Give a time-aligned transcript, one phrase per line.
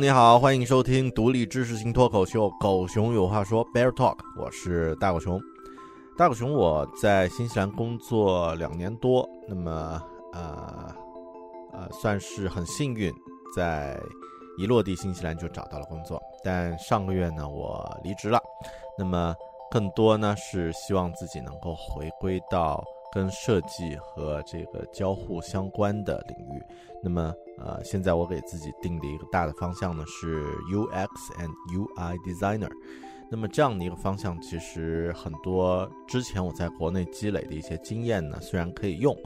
[0.00, 5.38] 你好，欢迎收听独立知识型脱口秀《狗熊有话说》Bear Talk，我是大狗熊。
[6.16, 10.02] 大狗熊，我在新西兰工作两年多，那么
[10.32, 10.94] 呃
[11.74, 13.12] 呃，算是很幸运，
[13.54, 14.00] 在
[14.56, 16.18] 一落地新西兰就找到了工作。
[16.42, 18.40] 但上个月呢，我离职了，
[18.96, 19.34] 那么
[19.70, 26.62] 更多呢是希望自己能够回归到跟设计和这个交互相关的领域。
[27.02, 32.70] 那么呃，现在我给自己定的一个大的方向呢是 UX and UI designer。
[33.30, 39.16] 那么这样的一个方向，其实很多之前我在国内积累的一些经验呢，虽然可以用，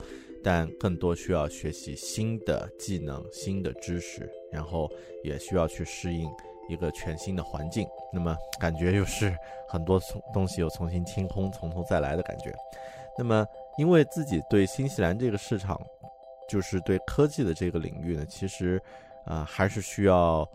[0.42, 4.90] 但更多需要学习新的技能、新的知识，然后
[5.22, 6.30] 也需要去适应
[6.68, 7.88] 一个全新的环境。
[8.12, 9.34] 那么感觉又是
[9.66, 12.54] 很多从东西又重新清空、从头再来的感觉。
[13.16, 13.46] 那么
[13.76, 15.80] 因为自己对新西兰这个市场，
[16.48, 18.80] 就是对科技的这个领域呢，其实
[19.26, 20.46] 啊、还是需要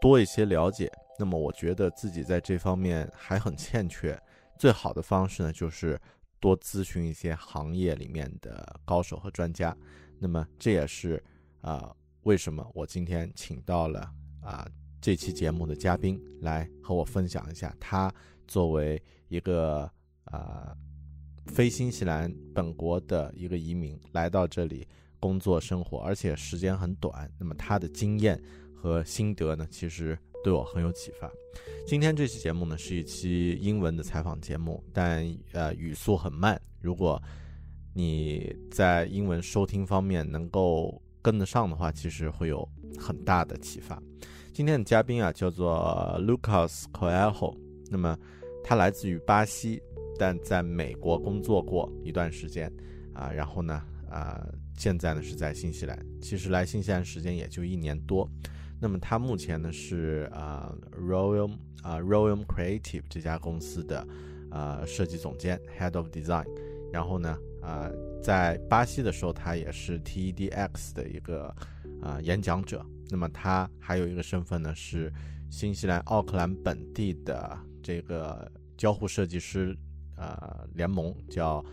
[0.00, 0.90] 多一些了解。
[1.18, 4.18] 那么我觉得自己在这方面还很欠缺，
[4.58, 6.00] 最好的方式呢，就是
[6.40, 9.76] 多咨询一些行业里面的高手和专家。
[10.18, 11.22] 那么这也是
[11.60, 14.10] 啊、为什么我今天请到了
[14.42, 14.66] 啊、
[15.00, 18.12] 这期节目的嘉宾来和我分享一下，他
[18.46, 19.90] 作为一个
[20.24, 20.76] 啊、
[21.46, 24.86] 非新西兰本国的一个移民来到这里
[25.18, 27.30] 工作生活，而且时间很短。
[27.38, 28.40] 那么他的经验
[28.74, 30.18] 和心得呢，其实。
[30.44, 31.28] 对我很有启发。
[31.88, 36.60] 今天这期节目呢是一期英文的采访节目，但呃语速很慢。
[36.80, 37.20] 如果
[37.92, 44.00] 你在英文收听方面能够跟得上的话，其实会有很大的启发。
[44.52, 47.56] 今天的嘉宾啊叫做 Lucas Coelho，
[47.90, 48.16] 那么
[48.62, 49.82] 他来自于巴西，
[50.18, 52.72] 但在美国工作过一段时间
[53.14, 54.46] 啊，然后呢啊
[54.76, 58.28] 现在呢是在新西兰，其实来新西兰时间也就一年多。
[58.78, 61.50] 那么他目前呢是啊、Royal
[61.82, 64.06] 啊、Royal Creative 这家公司的
[64.50, 66.46] 啊、设计总监 Head of Design，
[66.92, 67.90] 然后呢啊、
[68.22, 71.46] 在巴西的时候他也是 TEDx 的一个
[72.02, 72.84] 啊、呃、演讲者。
[73.08, 75.12] 那么他还有一个身份呢是
[75.50, 79.76] 新西兰奥克兰本地的这个交互设计师、
[80.16, 81.64] 呃、联盟叫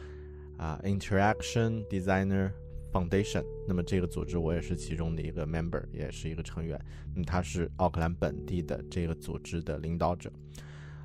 [0.58, 2.52] 啊、Interaction Designer。
[2.94, 6.80] Foundation，那么这个组织我也是其中的一个 member，也是一个成员。
[7.12, 10.32] 那么他是奥克兰本地的这个组织的领导者，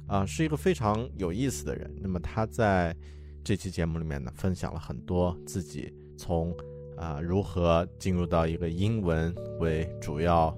[0.06, 1.90] 啊、是一个非常有意思的人。
[1.98, 2.94] 那么他在
[3.42, 6.54] 这期节目里面呢，分享了很多自己从
[6.94, 10.54] 啊、如何进入到一个英文为主要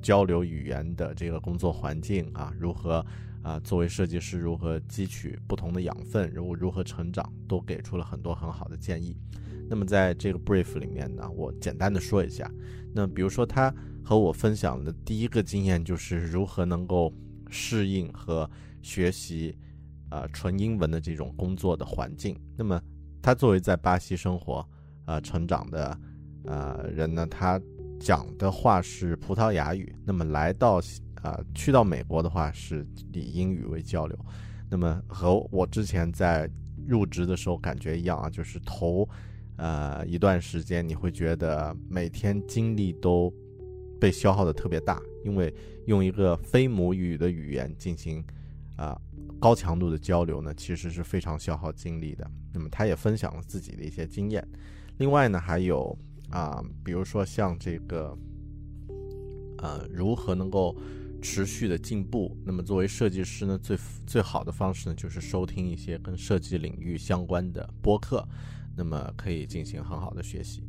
[0.00, 3.04] 交流语言的这个工作环境啊，如何
[3.44, 9.14] 啊、作为设计师如何汲取不同的养分，如如何成长，都给出了很多很好的建议。
[9.68, 12.50] 那么在这个 brief 里面呢，我简单的说一下。
[12.94, 17.12] 那比如说他和我分享的第一个经验就是如何能够
[17.50, 18.50] 适应和
[18.82, 19.54] 学习
[20.08, 22.34] 啊纯英文的这种工作的环境。
[22.56, 22.80] 那么
[23.20, 24.66] 他作为在巴西生活
[25.04, 25.98] 啊成长的
[26.44, 27.60] 呃人呢，他
[28.00, 29.94] 讲的话是葡萄牙语。
[30.04, 30.80] 那么来到
[31.24, 34.16] 啊去到美国的话是以英语为交流。
[34.70, 36.50] 那么和我之前在
[36.86, 39.08] 入职的时候感觉一样啊，就是头
[39.56, 43.32] 呃一段时间你会觉得每天精力都
[43.98, 45.52] 被消耗的特别大，因为
[45.86, 48.22] 用一个非母语的语言进行
[48.76, 49.00] 啊
[49.40, 52.30] 高强度的交流呢，其实是非常消耗精力的。
[52.52, 54.46] 那么他也分享了自己的一些经验。
[54.98, 55.96] 另外呢，还有
[56.28, 58.14] 啊，比如说像这个
[59.58, 60.76] 呃如何能够。
[61.24, 62.36] 持续的进步。
[62.44, 68.22] 那么，作为设计师呢，最最好的方式呢，就是收听一些跟设计领域相关的播客，
[68.76, 70.62] 那么可以进行很好的学习。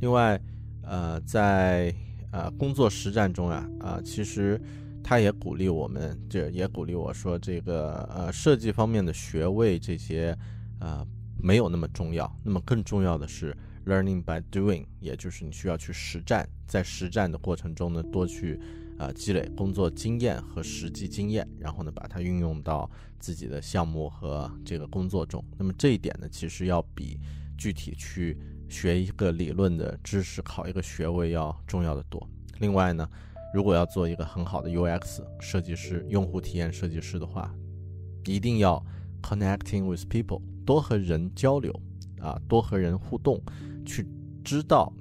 [0.00, 0.38] 另外，
[0.82, 1.94] 呃，在
[2.30, 4.60] 呃工作实战中啊，啊，其实
[5.02, 10.36] 他也鼓励我们，这也鼓励我说，这个呃设计方面的学位这些
[10.80, 11.04] 呃
[11.40, 12.30] 没有那么重要。
[12.44, 13.56] 那么更重要的是
[13.86, 18.60] learning by doing，也就是你需要去实战，在实战的过程中呢，多去。
[18.98, 22.88] 啊，积累工作经验和实际经验，然后呢，把它运用到
[23.18, 25.44] 自己的项目和这个工作中。
[25.58, 27.18] 那么这一点呢，其实要比
[27.58, 28.38] 具体去
[28.68, 32.24] 学一个理论的知识、考一个学位要重要的多。
[32.60, 33.08] 另外呢，
[33.52, 37.52] 如果要做一个很好的 UX 设计师、用户体验设计师的话，
[38.26, 38.80] 一定要
[39.22, 41.72] connecting with people，多和人交流
[42.20, 43.42] 啊，多和人互动，
[43.84, 44.06] 去
[44.44, 44.92] 知道。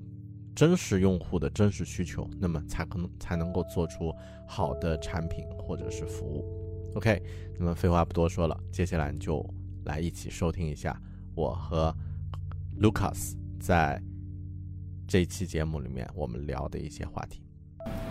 [0.55, 4.13] 真实用户的真实需求，那么才可能才能够做出
[4.47, 6.45] 好的产品或者是服务。
[6.95, 7.21] OK，
[7.57, 9.43] 那么废话不多说了，接下来就
[9.83, 10.95] 来一起收听一下
[11.33, 11.95] 我和
[12.79, 13.99] Lucas 在
[15.07, 17.41] 这一期节目里面我们聊的一些话题。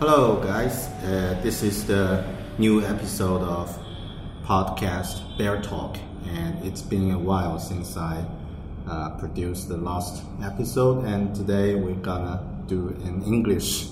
[0.00, 2.24] Hello guys, uh, this is the
[2.58, 3.70] new episode of
[4.44, 5.96] podcast Bear Talk,
[6.26, 8.24] and it's been a while since I
[8.88, 13.88] uh, produced the last episode, and today we're gonna do an English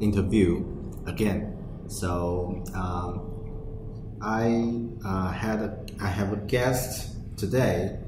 [0.00, 0.64] interview
[1.06, 1.56] again.
[1.88, 7.98] So um, I uh, had a, I have a guest today,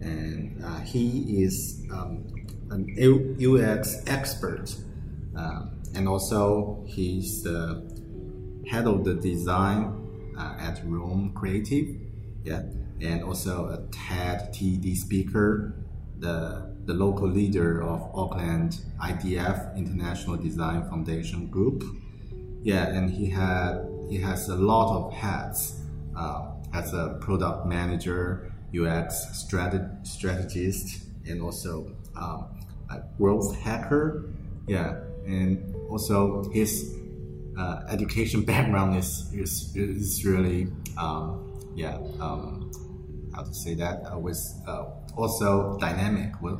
[0.00, 2.24] and uh, he is um,
[2.70, 4.74] an UX expert,
[5.36, 7.82] uh, and also he's the
[8.66, 11.96] head of the design uh, at Roam Creative.
[12.44, 12.62] Yeah
[13.02, 15.74] and also a TED TED speaker,
[16.18, 21.84] the, the local leader of Auckland IDF International Design Foundation Group.
[22.62, 25.80] Yeah, and he had he has a lot of hats
[26.16, 32.48] uh, as a product manager, UX strat- strategist, and also um,
[32.90, 34.24] a growth hacker.
[34.66, 36.94] Yeah, and also his
[37.58, 40.68] uh, education background is is, is really
[40.98, 42.70] um, yeah um,
[43.40, 44.84] how to say that uh, was uh,
[45.16, 46.58] also dynamic with,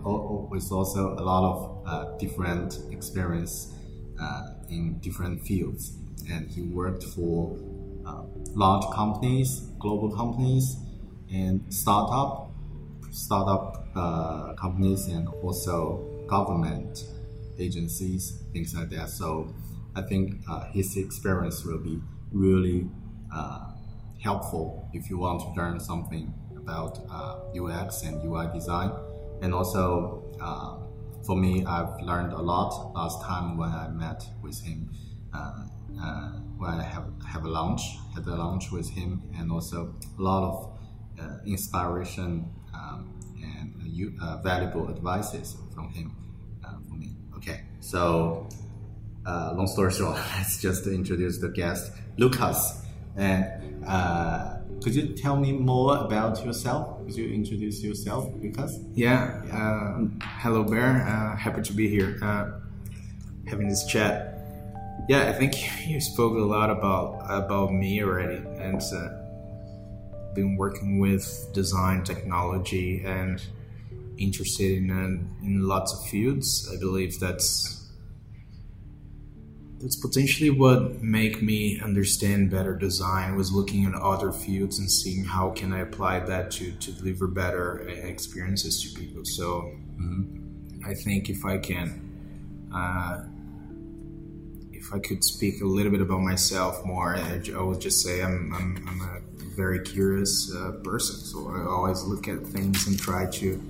[0.50, 3.74] with also a lot of uh, different experience
[4.20, 5.92] uh, in different fields.
[6.30, 7.58] And he worked for
[8.06, 8.22] uh,
[8.54, 10.76] large companies global companies
[11.32, 12.50] and startup
[13.10, 17.04] startup uh, companies and also government
[17.58, 19.08] agencies things like that.
[19.08, 19.52] So
[19.94, 20.42] I think
[20.72, 22.00] his experience will be
[22.32, 22.88] really
[24.22, 26.32] helpful if you want to learn something
[26.62, 28.92] about uh, UX and UI design.
[29.42, 30.76] And also, uh,
[31.26, 34.90] for me, I've learned a lot last time when I met with him.
[35.32, 35.66] Uh,
[36.00, 37.82] uh when I have have a lunch,
[38.14, 40.78] had a lunch with him, and also a lot of
[41.18, 43.74] uh, inspiration um, and
[44.22, 46.14] uh, valuable advices from him
[46.86, 47.16] for me.
[47.36, 48.46] Okay, so
[49.26, 52.82] long story short, let's just introduce the guest, Lucas,
[53.16, 53.44] and
[54.82, 56.98] could you tell me more about yourself?
[57.04, 59.42] Could you introduce yourself, Because Yeah.
[59.46, 59.56] yeah.
[59.56, 60.08] Uh,
[60.42, 61.06] hello, Bear.
[61.06, 62.50] Uh, happy to be here, uh,
[63.46, 64.38] having this chat.
[65.08, 65.54] Yeah, I think
[65.88, 69.08] you spoke a lot about about me already, and uh,
[70.34, 73.42] been working with design, technology, and
[74.18, 74.90] interested in
[75.42, 76.70] in lots of fields.
[76.72, 77.79] I believe that's
[79.80, 85.24] that's potentially what make me understand better design was looking at other fields and seeing
[85.24, 89.24] how can I apply that to, to deliver better experiences to people.
[89.24, 90.84] So mm-hmm.
[90.84, 93.22] I think if I can, uh,
[94.70, 98.22] if I could speak a little bit about myself more, I, I would just say
[98.22, 99.20] I'm, I'm, I'm a
[99.56, 101.16] very curious uh, person.
[101.16, 103.62] So I always look at things and try to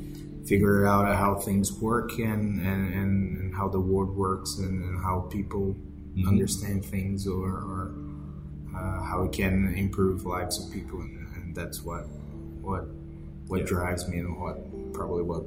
[0.44, 5.28] figure out how things work and, and, and, how the world works and, and how
[5.30, 5.76] people
[6.26, 7.94] understand things or, or
[8.76, 12.04] uh, how we can improve lives of people, and, and that's what
[12.60, 12.84] what
[13.48, 13.66] what Yeah.
[13.66, 15.44] drives me and what probably what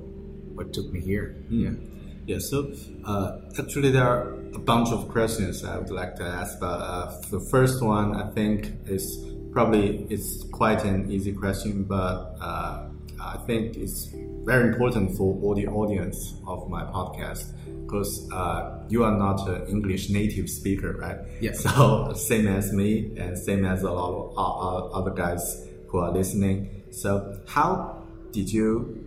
[0.55, 1.35] what took me here.
[1.51, 1.63] Mm.
[1.63, 1.89] Yeah.
[2.25, 2.71] Yeah, so
[3.03, 7.19] uh, actually there are a bunch of questions I would like to ask, but uh,
[7.29, 9.03] the first one I think is
[9.51, 12.87] probably it's quite an easy question, but uh,
[13.21, 14.07] I think it's
[14.45, 17.51] very important for all the audience of my podcast
[17.85, 21.19] because uh, you are not an English native speaker, right?
[21.41, 21.53] Yeah.
[21.53, 25.99] So same as me and same as a lot of uh, uh, other guys who
[25.99, 26.83] are listening.
[26.91, 29.03] So how did you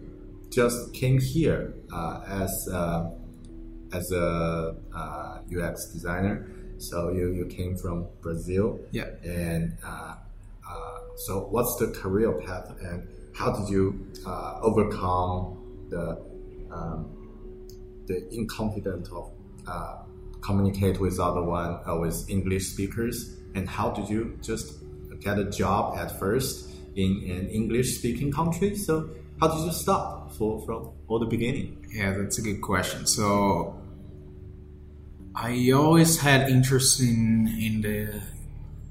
[0.51, 3.11] just came here uh, as uh,
[3.93, 6.47] as a uh, UX designer.
[6.79, 8.81] So you, you came from Brazil.
[8.91, 9.09] Yeah.
[9.25, 10.15] And uh,
[10.69, 16.19] uh, so what's the career path and how did you uh, overcome the
[16.71, 17.16] um,
[18.07, 19.31] the inconfident of
[19.67, 19.97] uh,
[20.41, 24.75] communicate with other one uh, with English speakers and how did you just
[25.21, 28.77] get a job at first in an English speaking country?
[28.77, 29.11] So
[29.41, 31.87] how did you start for, from all the beginning?
[31.91, 33.07] Yeah, that's a good question.
[33.07, 33.81] So
[35.35, 38.23] I always had interest in in the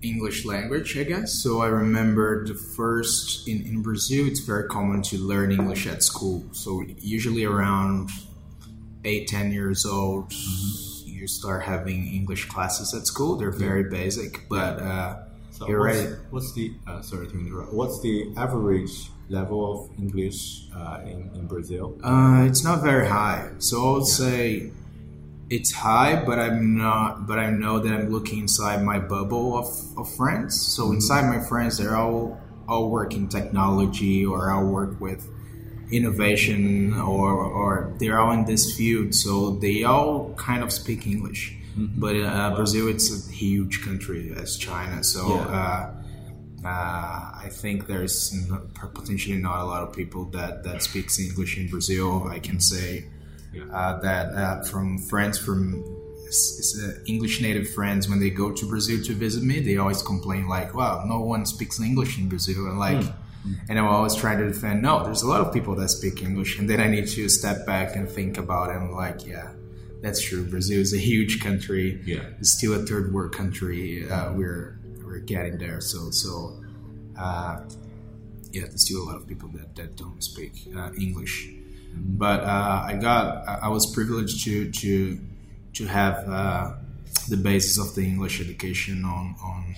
[0.01, 1.41] English language, I guess.
[1.41, 6.03] So I remember the first in, in Brazil it's very common to learn English at
[6.03, 6.43] school.
[6.51, 8.09] So usually around
[9.05, 10.33] eight, ten years old
[11.15, 13.35] you start having English classes at school.
[13.37, 16.19] They're very basic, but uh, So you're what's, right.
[16.29, 17.73] what's the uh, sorry to interrupt?
[17.73, 21.97] What's the average level of English uh, in, in Brazil?
[22.03, 23.49] Uh, it's not very high.
[23.59, 24.71] So I would say
[25.49, 27.25] it's high, but I'm not.
[27.25, 30.59] But I know that I'm looking inside my bubble of, of friends.
[30.61, 35.29] So inside my friends, they're all all work in technology or I'll work with
[35.91, 39.13] innovation or or they're all in this field.
[39.13, 41.55] So they all kind of speak English.
[41.77, 45.03] But uh, Brazil, it's a huge country as China.
[45.03, 45.27] So.
[45.27, 45.41] Yeah.
[45.59, 45.91] Uh,
[46.63, 48.33] uh, I think there's
[48.73, 52.27] potentially not a lot of people that, that speaks English in Brazil.
[52.27, 53.05] I can say
[53.71, 55.83] uh, that uh, from friends from
[56.27, 59.77] s- s- uh, English native friends when they go to Brazil to visit me, they
[59.77, 63.05] always complain like, "Wow, no one speaks English in Brazil." And like,
[63.69, 64.81] and I'm always trying to defend.
[64.81, 67.65] No, there's a lot of people that speak English, and then I need to step
[67.65, 68.77] back and think about it.
[68.77, 69.51] And like, yeah,
[70.01, 70.45] that's true.
[70.45, 72.01] Brazil is a huge country.
[72.05, 72.23] Yeah.
[72.39, 74.09] it's still a third world country.
[74.09, 75.81] Uh, we're we're getting there.
[75.81, 76.59] So so,
[77.17, 77.61] uh,
[78.51, 81.49] yeah, there's still a lot of people that, that don't speak uh, English.
[81.93, 85.19] But uh, I got I I was privileged to to
[85.73, 86.73] to have uh,
[87.29, 89.75] the basis of the English education on on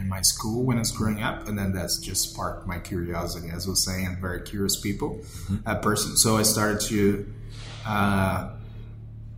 [0.00, 3.50] in my school when I was growing up, and then that's just sparked my curiosity.
[3.50, 5.20] As I was saying, I'm very curious people
[5.66, 6.16] a person.
[6.16, 7.32] So I started to.
[7.86, 8.50] Uh,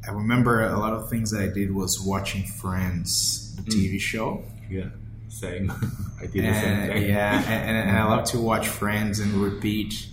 [0.06, 3.74] I remember a lot of things that I did was watching Friends, the mm.
[3.74, 4.42] TV show.
[4.68, 4.88] Yeah,
[5.28, 5.70] same.
[6.20, 7.08] I did the same thing.
[7.08, 8.10] yeah, and, and I mm.
[8.10, 10.08] love to watch Friends and repeat.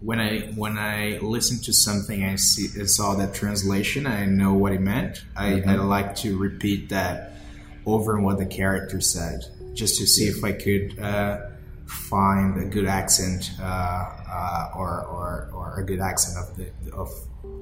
[0.00, 4.06] When I when I listen to something, I see I saw that translation.
[4.06, 5.22] I know what it meant.
[5.36, 5.88] I, I mm-hmm.
[5.88, 7.30] like to repeat that
[7.86, 11.40] over and what the character said, just to see if I could uh,
[11.86, 17.10] find a good accent uh, uh, or, or or a good accent of the of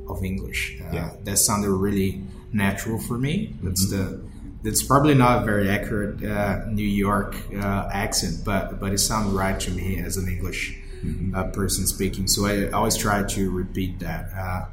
[0.09, 0.79] of English.
[0.81, 1.11] Uh, Yeah.
[1.25, 2.23] that sounded really
[2.53, 3.55] natural for me.
[3.62, 4.21] That's the
[4.65, 9.33] it's probably not a very accurate uh, New York uh, accent, but but it sounded
[9.33, 10.77] right to me as an English
[11.35, 12.27] uh, person speaking.
[12.27, 14.33] So I always try to repeat that.
[14.37, 14.65] Uh,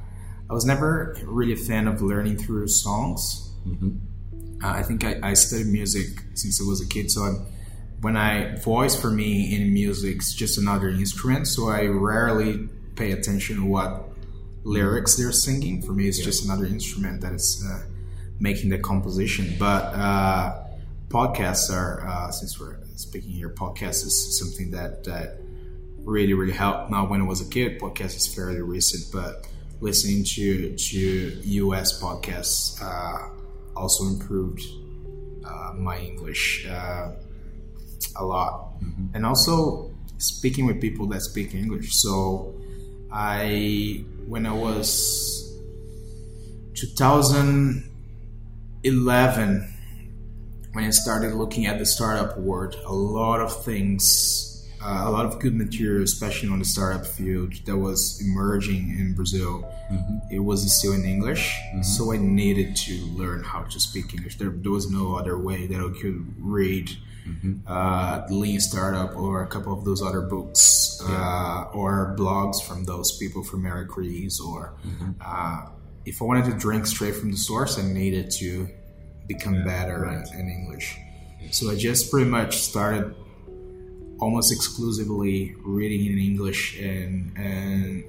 [0.50, 3.52] I was never really a fan of learning through songs.
[4.64, 7.46] Uh, I think I, I studied music since I was a kid, so I'm,
[8.02, 11.48] when I voice for me in music is just another instrument.
[11.48, 14.10] So I rarely pay attention to what
[14.64, 15.82] lyrics they're singing.
[15.82, 17.84] For me, it's just another instrument that is uh,
[18.40, 19.56] making the composition.
[19.58, 20.64] But uh,
[21.08, 25.40] podcasts are, uh, since we're speaking here, podcasts is something that that
[26.00, 26.92] really really helped.
[26.92, 29.48] Now, when I was a kid, podcast is fairly recent, but
[29.82, 32.02] listening to to U.S.
[32.02, 33.30] podcasts uh,
[33.76, 34.62] also improved
[35.46, 37.12] uh, my English uh,
[38.18, 38.72] a lot,
[39.14, 41.92] and also speaking with people that speak English.
[41.94, 42.56] So,
[43.12, 45.42] I when I was
[46.76, 49.76] 2011
[50.76, 55.26] when I started looking at the startup world, a lot of things, uh, a lot
[55.26, 59.70] of good material, especially on the startup field, that was emerging in Brazil.
[60.32, 64.38] It wasn't still in English, so I needed to learn how to speak English.
[64.38, 66.90] There, there was no other way that I could read
[67.68, 73.18] uh, Lean Startup or a couple of those other books uh, or blogs from those
[73.18, 74.76] people from Eric Ries or
[75.22, 75.68] uh,
[76.06, 78.70] if I wanted to drink straight from the source, I needed to
[79.28, 80.28] become better right.
[80.34, 80.98] in, in English.
[81.52, 83.16] So I just pretty much started
[84.20, 88.04] almost exclusively reading in English and and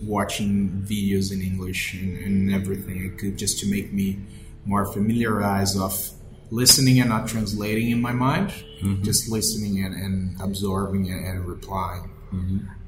[0.00, 4.18] watching videos in English and, and everything I could just to make me
[4.64, 6.10] more familiarized of
[6.50, 8.52] listening and not translating in my mind,
[9.02, 12.10] just listening and, and absorbing and, and replying.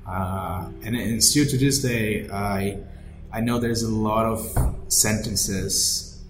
[0.06, 2.78] Uh, and, and still to this day, I
[3.32, 4.40] I know there's a lot of
[4.88, 6.20] sentences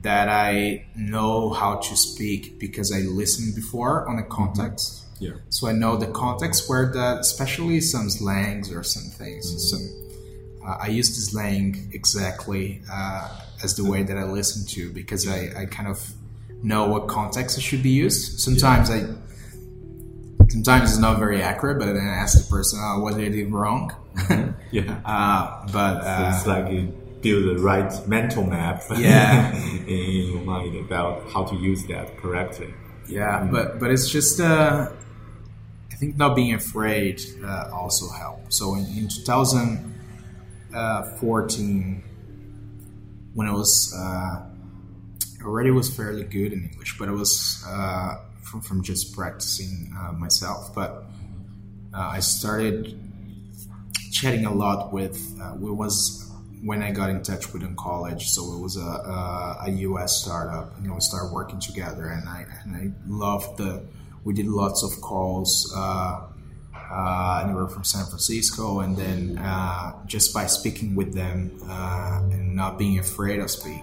[0.00, 5.01] that I know how to speak because I listened before on a context.
[5.22, 5.36] Yeah.
[5.50, 9.44] So I know the context where that, especially some slangs or some things.
[9.70, 9.76] So
[10.66, 13.28] uh, I use the slang exactly uh,
[13.62, 15.98] as the way that I listen to because I, I kind of
[16.62, 18.40] know what context it should be used.
[18.40, 19.00] Sometimes I,
[20.50, 23.28] sometimes it's not very accurate, but then I ask the person, oh, what did I
[23.30, 23.94] do wrong?
[24.70, 25.00] Yeah.
[25.04, 26.82] Uh, but uh, it's like you
[27.22, 29.54] build the right mental map Yeah.
[29.86, 32.74] in your mind about how to use that correctly.
[33.08, 34.90] Yeah, but but it's just uh,
[36.02, 38.52] think not being afraid uh, also helped.
[38.52, 42.02] So in, in 2014,
[43.34, 44.42] when I was uh,
[45.44, 50.10] already was fairly good in English, but it was uh, from from just practicing uh,
[50.12, 50.74] myself.
[50.74, 51.04] But
[51.94, 52.98] uh, I started
[54.10, 55.38] chatting a lot with.
[55.40, 56.28] Uh, it was
[56.64, 58.30] when I got in touch with in college.
[58.30, 60.20] So it was a, a, a U.S.
[60.20, 62.08] startup, and we started working together.
[62.08, 63.84] And I and I loved the.
[64.24, 65.72] We did lots of calls.
[65.76, 66.28] Uh,
[66.92, 72.54] uh, anywhere from San Francisco, and then uh, just by speaking with them uh, and
[72.54, 73.82] not being afraid of speak,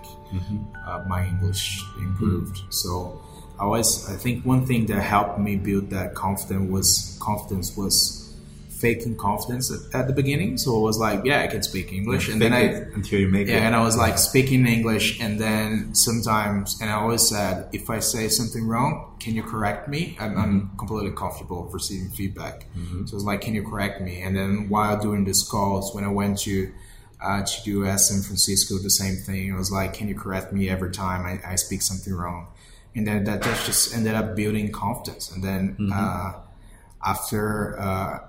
[0.85, 2.59] uh, my English improved.
[2.69, 3.19] So
[3.59, 8.18] I was, I think, one thing that helped me build that confidence was confidence was
[8.79, 10.57] faking confidence at, at the beginning.
[10.57, 12.63] So it was like, yeah, I can speak English, and then I
[12.95, 13.61] until you make yeah, it.
[13.63, 17.99] and I was like speaking English, and then sometimes, and I always said, if I
[17.99, 20.17] say something wrong, can you correct me?
[20.19, 22.65] I'm, I'm completely comfortable receiving feedback.
[23.05, 24.21] So it's like, can you correct me?
[24.21, 26.71] And then while doing these calls, when I went to
[27.21, 29.53] uh, to do at San Francisco, the same thing.
[29.53, 32.47] I was like, can you correct me every time I, I speak something wrong?
[32.95, 35.31] And then that just, just ended up building confidence.
[35.31, 36.33] And then uh,
[37.05, 38.19] after uh,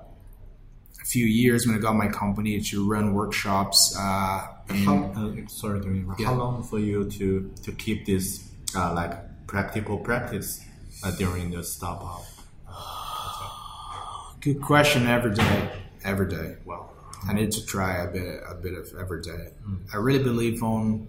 [1.04, 5.80] few years, when I got my company to run workshops, uh, in, How, uh, sorry
[5.80, 6.14] to.
[6.18, 6.26] Yeah.
[6.26, 10.64] How long for you to to keep this uh, like practical practice
[11.02, 12.22] uh, during the startup?
[14.40, 15.06] Good question.
[15.06, 15.70] Every day,
[16.04, 16.56] every day.
[16.64, 16.92] Well,
[17.28, 19.48] I need to try a bit, a bit of every day.
[19.92, 21.08] I really believe on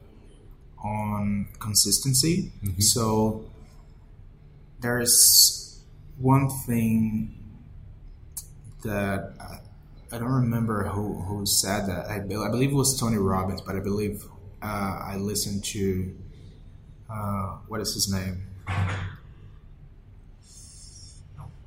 [0.84, 2.52] on consistency.
[2.80, 3.46] So
[4.80, 5.84] there's
[6.18, 7.38] one thing
[8.84, 9.61] that
[10.12, 12.08] I, don't remember who who said that.
[12.08, 14.26] I, I believe it was Tony Robbins, but I believe
[14.62, 16.16] uh, I listened to
[17.10, 18.46] uh, what is his name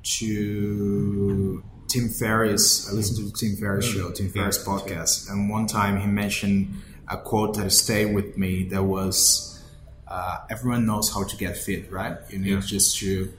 [0.03, 2.89] to Tim Ferriss.
[2.89, 6.81] I listened to the Tim Ferriss show, Tim Ferriss podcast, and one time he mentioned
[7.07, 8.63] a quote that stayed with me.
[8.63, 9.63] That was,
[10.07, 12.17] uh, "Everyone knows how to get fit, right?
[12.29, 13.33] You need just to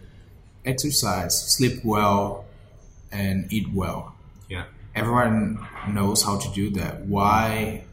[0.65, 2.45] exercise, sleep well,
[3.13, 4.15] and eat well.
[4.49, 4.65] Yeah.
[4.97, 7.07] Everyone knows how to do that.
[7.07, 7.85] Why?"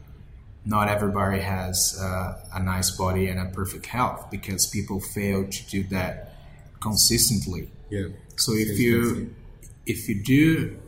[0.66, 5.66] Not everybody has uh, a nice body and a perfect health because people fail to
[5.68, 6.36] do that
[6.80, 7.68] consistently.
[7.90, 8.08] Yeah.
[8.36, 9.34] So if you
[9.84, 10.78] if you do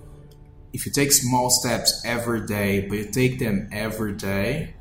[0.73, 4.75] if you take small steps every day, but you take them every day,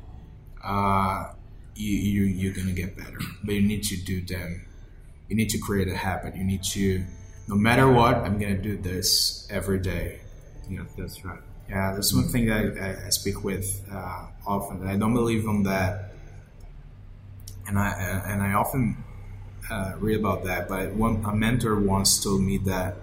[0.62, 1.32] uh,
[1.74, 3.18] you, you you're gonna get better.
[3.44, 4.66] But you need to do them.
[5.28, 6.36] You need to create a habit.
[6.36, 7.04] You need to,
[7.48, 10.20] no matter what, I'm gonna do this every day.
[10.68, 11.40] Yeah, that's right.
[11.68, 14.80] Yeah, that's one thing that I, I speak with uh, often.
[14.82, 16.12] And I don't believe on that,
[17.66, 18.96] and I and I often
[19.70, 20.68] uh, read about that.
[20.68, 22.96] But one a mentor once told me that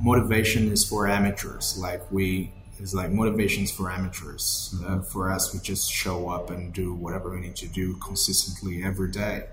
[0.00, 1.76] motivation is for amateurs.
[1.78, 4.74] Like we, it's like motivations for amateurs.
[4.86, 8.82] Uh, for us, we just show up and do whatever we need to do consistently
[8.84, 9.46] every day.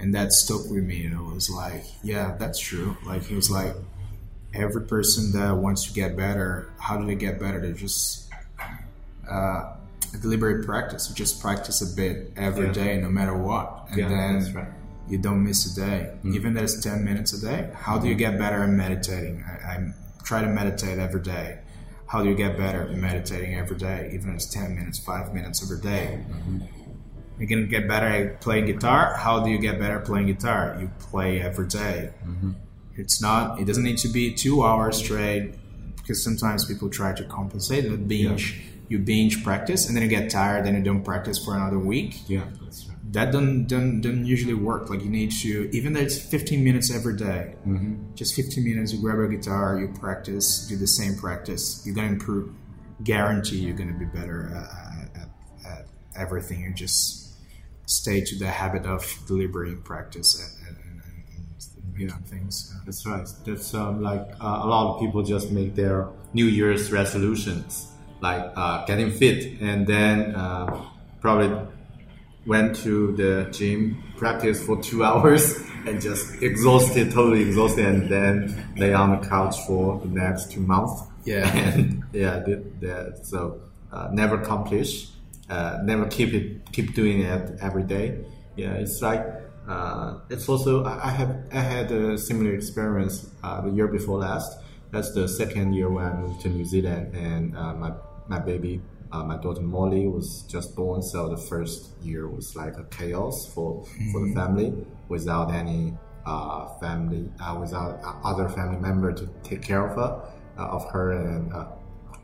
[0.00, 1.06] And that stuck with me.
[1.06, 2.96] And it was like, yeah, that's true.
[3.06, 3.74] Like he was like,
[4.58, 7.60] every person that wants to get better, how do they get better?
[7.60, 8.28] They just
[9.28, 9.74] uh,
[10.20, 11.08] deliberate practice.
[11.08, 13.02] You just practice a bit every day, Yeah.
[13.02, 14.68] no matter what, and Yeah, then right.
[15.08, 16.12] you don't miss a day.
[16.24, 16.34] Mm.
[16.34, 17.70] Even that it's ten minutes a day.
[17.74, 18.18] How do you mm.
[18.18, 19.44] get better at meditating?
[19.46, 19.92] I, I
[20.24, 21.58] try to meditate every day.
[22.06, 24.10] How do you get better at meditating every day?
[24.14, 26.20] Even if it's ten minutes, five minutes every day.
[26.30, 26.58] Mm-hmm.
[27.38, 29.14] You're gonna get better at playing guitar.
[29.14, 30.76] How do you get better at playing guitar?
[30.80, 32.10] You play every day.
[32.26, 32.52] Mm-hmm.
[32.98, 33.60] It's not.
[33.60, 35.54] It doesn't need to be two hours straight
[35.96, 38.60] because sometimes people try to compensate with binge.
[38.88, 42.22] You binge practice and then you get tired, then you don't practice for another week.
[42.26, 43.12] Yeah, that's right.
[43.12, 44.88] that doesn't, doesn't, doesn't usually work.
[44.88, 48.14] Like you need to, even though it's 15 minutes every day, mm-hmm.
[48.14, 52.08] just 15 minutes, you grab a guitar, you practice, do the same practice, you're going
[52.08, 52.50] to improve.
[53.04, 55.28] Guarantee you're going to be better at, at,
[55.70, 56.62] at everything.
[56.62, 57.34] You just
[57.84, 60.77] stay to the habit of deliberating practice and,
[62.00, 62.74] and making things.
[62.84, 63.26] That's right.
[63.44, 68.52] That's um, like uh, a lot of people just make their New Year's resolutions, like
[68.56, 70.84] uh, getting fit, and then uh,
[71.20, 71.66] probably
[72.46, 78.72] went to the gym, practice for two hours, and just exhausted, totally exhausted, and then
[78.76, 81.02] lay on the couch for the next two months.
[81.24, 81.54] Yeah.
[81.56, 83.26] and yeah, did that.
[83.26, 83.60] So
[83.92, 85.08] uh, never accomplish,
[85.50, 88.18] uh, never keep it, keep doing it every day.
[88.56, 89.24] Yeah, it's like
[89.68, 94.18] uh, it's also I I have I had a similar experience uh, the year before
[94.18, 94.58] last.
[94.90, 97.92] That's the second year when I moved to New Zealand, and uh, my
[98.28, 98.80] my baby,
[99.12, 101.02] uh, my daughter Molly, was just born.
[101.02, 104.72] So the first year was like a chaos for for the family
[105.08, 105.92] without any
[106.24, 110.22] uh, family, uh, without other family member to take care of her,
[110.58, 111.66] uh, of her, and uh,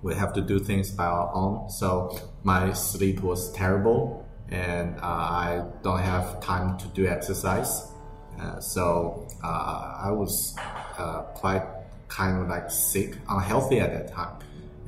[0.03, 1.71] we have to do things by our own.
[1.71, 7.91] So my sleep was terrible, and uh, I don't have time to do exercise.
[8.41, 10.55] Uh, so uh, I was
[11.35, 11.63] quite
[12.09, 14.39] kind of like sick, unhealthy at that time,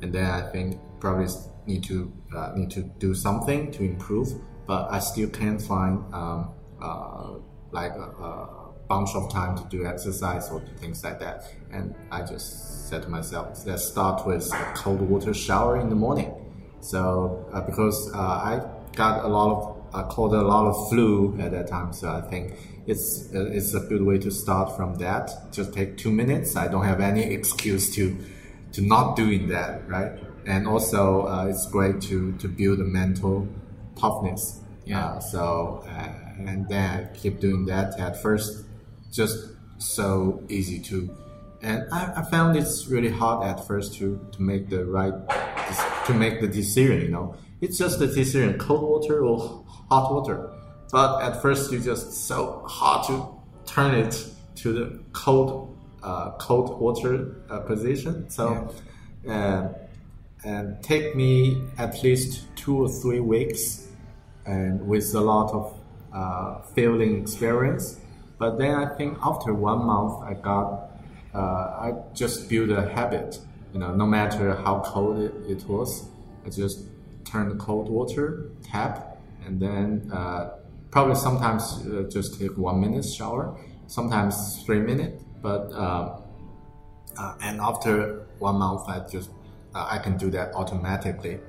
[0.01, 1.27] and then I think probably
[1.65, 4.33] need to uh, need to do something to improve.
[4.65, 7.35] But I still can't find um, uh,
[7.71, 11.45] like a, a bunch of time to do exercise or things like that.
[11.71, 15.95] And I just said to myself, let's start with a cold water shower in the
[15.95, 16.33] morning.
[16.81, 18.61] So uh, because I
[18.97, 22.21] got a lot of I caught a lot of flu at that time, so I
[22.21, 22.53] think
[22.87, 25.31] it's uh, it's a good way to start from that.
[25.51, 26.55] Just take two minutes.
[26.55, 28.17] I don't have any excuse to
[28.73, 30.11] to not doing that, right?
[30.45, 33.47] And also, uh, it's great to to build a mental
[33.95, 34.61] toughness.
[34.85, 35.19] Yeah.
[35.19, 37.99] so uh, and then I keep doing that.
[37.99, 38.65] At first,
[39.11, 39.37] just
[39.79, 41.09] so easy to,
[41.61, 45.13] and I, I found it's really hard at first to to make the right
[46.05, 47.01] to make the decision.
[47.01, 50.49] You know, it's just the decision: cold water or hot water.
[50.91, 53.27] But at first, you just so hard to
[53.65, 58.29] turn it to the cold uh, cold water uh, position.
[58.29, 58.73] So.
[59.27, 59.69] Uh,
[60.43, 63.87] and take me at least two or three weeks
[64.45, 65.79] and with a lot of
[66.13, 67.99] uh, failing experience.
[68.37, 70.91] But then I think after one month, I got,
[71.33, 73.39] uh, I just built a habit.
[73.73, 76.07] You know, no matter how cold it, it was,
[76.45, 76.85] I just
[77.29, 80.51] turn the cold water tap, and then uh,
[80.91, 85.23] probably sometimes uh, just take one minute shower, sometimes three minutes.
[85.41, 86.19] But uh,
[87.17, 89.29] uh, and after one month, I just
[89.75, 91.39] uh, I can do that automatically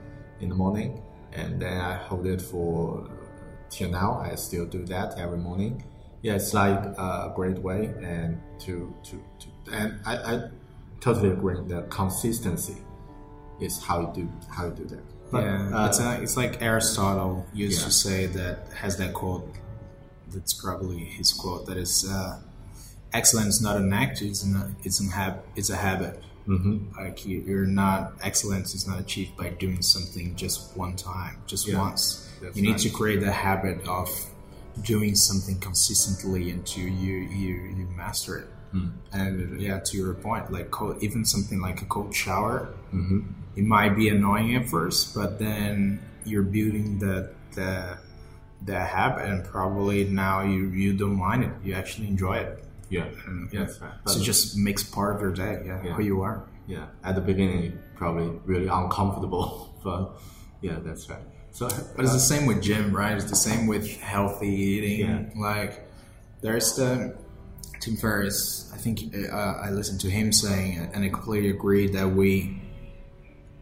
[0.41, 3.09] in the morning, and then I hold it for
[3.71, 4.19] till now.
[4.19, 5.85] I still do that every morning.
[6.23, 10.43] Yeah, it's like a great way and to to, to and I, I
[11.01, 11.57] totally agree.
[11.67, 12.79] The consistency
[13.61, 15.18] is how you do how you do that.
[15.31, 17.87] But, yeah, uh, it's, uh, it's like Aristotle used Yeah.
[17.87, 19.53] to say that has that quote.
[20.33, 21.67] That's probably his quote.
[21.67, 22.41] That is, uh,
[23.13, 26.23] excellence is not an act; it's not, it's an hab- it's a habit.
[26.47, 26.99] Mm-hmm.
[26.99, 31.67] Like you, you're not excellence is not achieved by doing something just one time, just
[31.69, 32.27] Yeah, once.
[32.55, 34.09] You need to create the habit of
[34.83, 38.49] doing something consistently until you you you master it.
[38.73, 38.89] Hmm.
[39.13, 43.21] And yeah, to your point, like cold, even something like a cold shower, Mm-hmm.
[43.59, 47.99] It might be annoying at first, but then you're building the the
[48.65, 51.53] the habit, and probably now you you don't mind it.
[51.65, 52.65] You actually enjoy it.
[52.91, 53.07] yeah,
[53.53, 53.93] yeah, right.
[54.07, 55.55] So it just makes part of your day.
[55.67, 55.93] Yeah, Yeah.
[55.95, 56.39] who you are.
[56.67, 59.47] yeah, at the beginning, probably really uncomfortable,
[59.85, 60.03] but
[60.61, 61.23] yeah, that's right.
[61.51, 61.67] So,
[61.97, 63.15] But it's the same with gym, right?
[63.17, 65.01] It's the same with healthy eating.
[65.01, 65.41] Yeah.
[65.51, 65.89] Like,
[66.43, 67.17] there's the
[67.81, 68.71] Tim Ferriss.
[68.75, 68.97] I think
[69.33, 72.58] uh, I listened to him saying, and I completely agree that we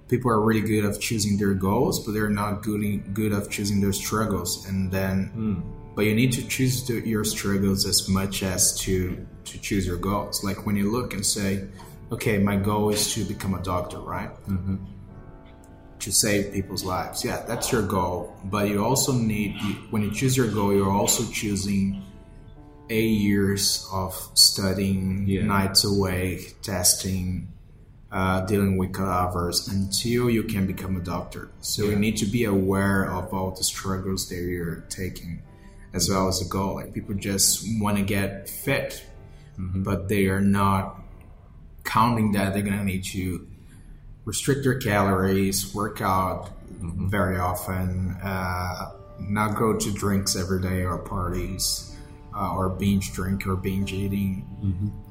[0.09, 3.81] people are really good of choosing their goals, but they're not good good of choosing
[3.81, 4.67] their struggles.
[4.67, 5.61] And then, hmm.
[5.95, 9.97] but you need to choose the, your struggles as much as to to choose your
[9.99, 10.43] goals.
[10.45, 11.69] Like when you look and say,
[12.13, 14.31] okay, my goal is to become a doctor, right?
[14.49, 14.77] Mm-hmm.
[15.99, 17.25] to save people's lives.
[17.25, 18.37] Yeah, that's your goal.
[18.45, 19.57] But you also need,
[19.91, 22.03] when you choose your goal, you're also choosing
[22.91, 25.45] eight years of studying, Yeah.
[25.45, 27.49] nights awake, testing,
[28.11, 31.51] uh, dealing with cadavers until you can become a doctor.
[31.61, 35.43] So you need to be aware of all the struggles that you're taking,
[35.93, 36.77] as well as the goal.
[36.77, 39.05] Like people just want to get fit,
[39.59, 41.01] but they are not
[41.85, 43.47] counting that they're going to need to
[44.25, 48.91] restrict their calories, work out very often, uh,
[49.21, 51.97] not go to drinks every day or parties
[52.37, 54.45] uh, or binge drink or binge eating.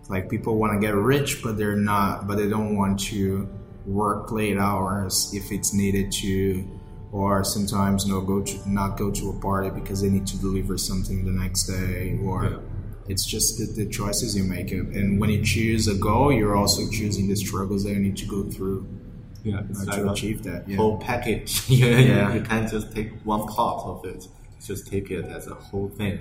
[0.09, 3.49] Like people want to get rich, but they're not, but they don't want to
[3.85, 6.67] work late hours if it's needed to,
[7.11, 10.77] or sometimes no go to not go to a party because they need to deliver
[10.77, 12.61] something the next day, or
[13.07, 14.71] it's just the, the choices you make.
[14.71, 18.25] And when you choose a goal, you're also choosing the struggles that you need to
[18.25, 18.87] go through
[19.43, 20.67] Yeah, uh, to achieve that.
[20.67, 20.77] Yeah.
[20.77, 21.69] whole package.
[21.69, 22.33] you, Yeah.
[22.33, 24.27] you can't just take one part of it.
[24.65, 26.19] Just take it as a whole thing.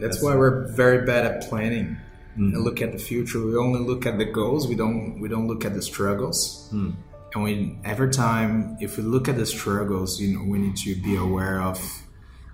[0.00, 1.98] That's why we're very bad at planning
[2.32, 2.54] mm-hmm.
[2.54, 3.44] and look at the future.
[3.44, 4.66] We only look at the goals.
[4.68, 6.68] We don't we don't look at the struggles.
[6.70, 6.92] Hmm.
[7.34, 10.94] And we every time if we look at the struggles, you know, we need to
[10.96, 11.78] be aware of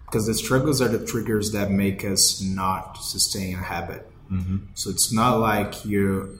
[0.05, 4.09] because the struggles are the triggers that make us not sustain a habit.
[4.31, 4.57] Mm-hmm.
[4.75, 6.39] So it's not like you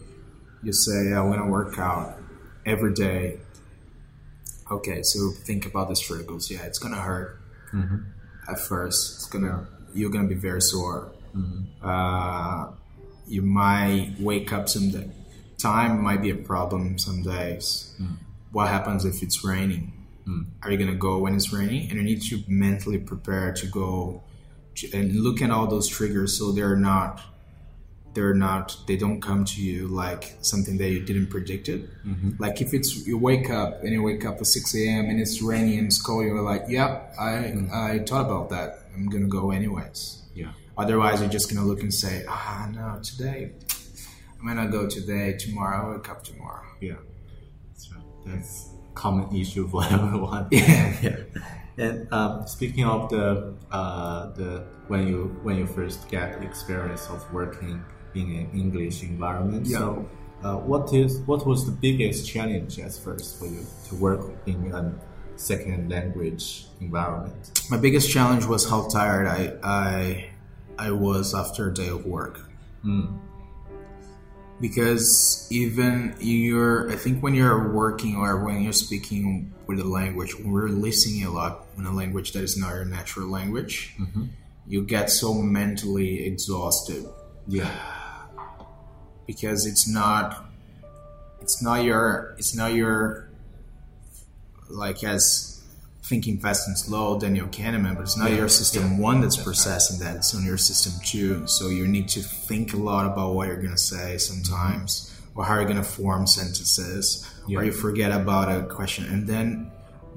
[0.63, 2.19] you say I want to work out
[2.65, 3.39] every day.
[4.71, 6.51] Okay, so think about the struggles.
[6.51, 7.39] Yeah, it's gonna hurt
[7.73, 7.99] mm-hmm.
[8.49, 9.17] at first.
[9.17, 11.13] It's gonna you're gonna be very sore.
[11.83, 12.69] Uh,
[13.27, 15.09] you might wake up some day.
[15.59, 17.95] Time might be a problem some days.
[18.53, 19.93] What happens if it's raining?
[20.63, 21.83] Are you gonna go when it's raining?
[21.91, 24.23] And you need to mentally prepare to go
[24.77, 27.21] to, and look at all those triggers so they're not
[28.15, 31.83] they're not they don't come to you like something that you didn't predict it
[32.39, 35.43] like if it's you wake up and you wake up at 6 a.m and it's
[35.43, 39.51] raining and it's cold you're like yep i i thought about that i'm gonna go
[39.51, 40.01] anyways
[40.35, 40.53] Yeah.
[40.77, 43.53] otherwise you're just gonna look and say ah no today
[44.41, 47.01] i'm gonna go today tomorrow i'll wake up tomorrow Yeah,
[47.69, 48.05] that's right.
[48.27, 48.53] That's
[48.95, 50.49] common issue for everyone.
[50.51, 50.97] Yeah.
[51.07, 51.17] yeah.
[51.85, 57.21] And um, speaking of the uh, the when you when you first get experience of
[57.33, 57.77] working
[58.15, 59.79] in an English environment, Yeah.
[59.79, 60.09] so
[60.45, 64.59] uh, what is what was the biggest challenge at first for you to work in
[64.73, 64.83] a
[65.37, 67.57] second language environment?
[67.71, 70.31] my biggest challenge was how tired i i
[70.79, 72.41] i was after a day of work
[72.83, 73.07] hmm.
[74.61, 80.35] because even you're i think when you're working or when you're speaking with a language
[80.39, 84.25] when we're listening a lot in a language that is not your natural language mm-hmm.
[84.67, 87.05] you get so mentally exhausted
[87.49, 87.71] Yeah.
[89.27, 90.45] because it's not
[91.41, 93.26] it's not your it's not your
[94.69, 95.63] like as
[96.03, 100.17] thinking fast and slow Daniel Kahneman, but it's not your system one that's processing that.
[100.17, 101.47] It's on your system two.
[101.49, 105.57] So you need to think a lot about what you're gonna say sometimes, or how
[105.57, 109.73] you're gonna form sentences, or you forget about a question, and then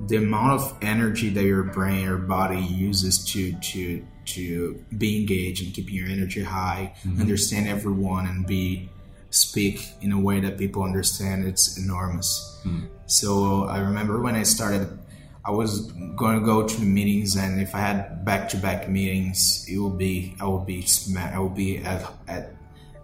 [0.07, 5.63] the amount of energy that your brain or body uses to to to be engaged
[5.63, 7.19] and keeping your energy high, mm-hmm.
[7.19, 8.89] understand everyone, and be
[9.29, 12.59] speak in a way that people understand it's enormous.
[12.63, 12.85] Hmm.
[13.05, 14.97] So I remember when I started,
[15.45, 19.77] I was going to go to the meetings, and if I had back-to-back meetings, it
[19.77, 20.85] would be I would be
[21.17, 22.55] I will be at at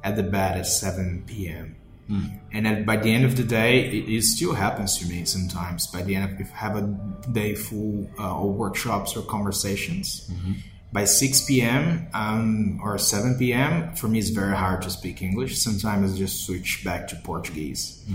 [0.03, 1.75] at the bed at seven p.m.
[2.07, 2.25] Hmm.
[2.53, 5.87] And at, by the end of the day, it, it still happens to me sometimes.
[5.87, 6.83] By the end of if I have a
[7.31, 10.53] day full uh, of workshops or conversations, mm-hmm.
[10.95, 12.07] By 6 p.m.
[12.13, 13.93] Um, or 7 p.m.
[13.95, 15.57] for me it's very hard to speak English.
[15.57, 18.05] Sometimes I just switch back to Portuguese,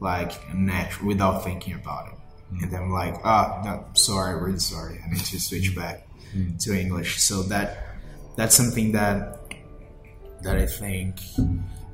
[0.00, 2.14] like natural, without thinking about it.
[2.60, 5.00] And then I'm like, ah, no, sorry, really sorry.
[5.06, 6.08] I need to switch back
[6.62, 7.22] to English.
[7.22, 7.78] So that
[8.36, 9.38] that's something that
[10.42, 11.20] that I think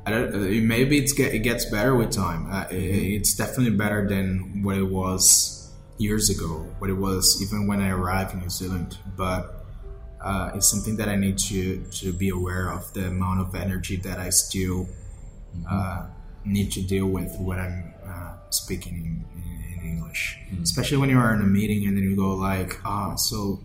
[0.06, 2.50] I don't, maybe it's get, it gets better with time.
[2.50, 7.66] Uh, it, it's definitely better than what it was years ago, what it was even
[7.66, 8.96] when I arrived in New Zealand.
[9.16, 9.59] But
[10.22, 13.96] uh, it's something that I need to to be aware of the amount of energy
[13.96, 14.88] that I still
[15.68, 16.06] uh,
[16.44, 19.24] need to deal with when I'm uh, speaking in,
[19.82, 23.14] in, English, especially when you are in a meeting and then you go like, ah,
[23.14, 23.60] so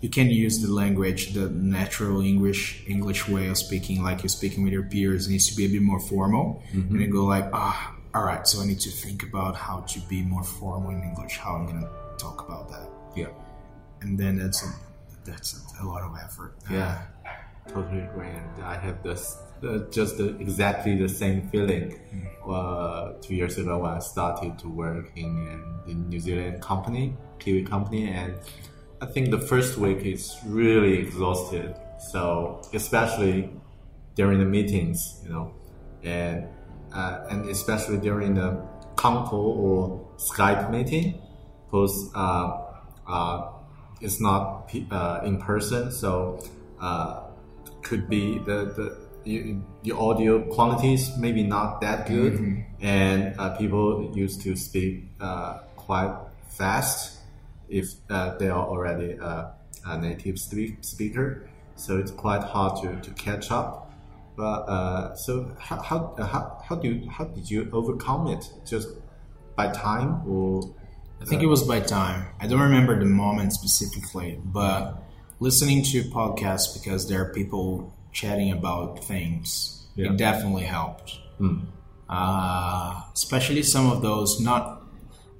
[0.00, 4.62] you can use the language, the natural English English way of speaking, like you're speaking
[4.64, 5.26] with your peers.
[5.26, 8.46] It needs to be a bit more formal, and then go like, ah, all right.
[8.46, 11.36] So I need to think about how to be more formal in English.
[11.38, 11.88] How I'm gonna
[12.18, 13.28] talk about that, Yeah.
[14.02, 14.70] and then that's a,
[15.26, 16.54] that's a, lot of effort.
[16.70, 17.02] Yeah,
[17.68, 18.28] totally agree.
[18.28, 21.98] And I have this uh, just the, exactly the same feeling.
[22.46, 27.64] Uh, two years ago, when I started to work in the New Zealand company, Kiwi
[27.64, 28.34] company, and
[29.00, 31.74] I think the first week is really exhausted.
[32.10, 33.50] So especially
[34.14, 35.54] during the meetings, you know,
[36.02, 36.48] and
[36.94, 38.62] uh, and especially during the
[38.94, 41.20] Conto or Skype meeting,
[41.66, 42.62] because uh,
[43.06, 43.50] uh,
[44.00, 46.38] it's not uh, in person, so
[46.80, 47.22] uh,
[47.82, 54.12] could be the the you, your audio qualities maybe not that good, and uh, people
[54.14, 56.14] used to speak uh, quite
[56.48, 57.18] fast
[57.68, 59.46] if uh, they are already uh,
[59.86, 63.92] a native spe- speaker, so it's quite hard to, to catch up.
[64.36, 68.44] But uh, so how how, how how do you, how did you overcome it?
[68.66, 68.88] Just
[69.56, 70.62] by time or
[71.20, 72.26] I think it was by time.
[72.40, 75.02] I don't remember the moment specifically, but
[75.40, 80.10] listening to podcasts because there are people chatting about things, Yeah.
[80.12, 81.18] it definitely helped.
[82.08, 84.82] Uh, especially some of those, not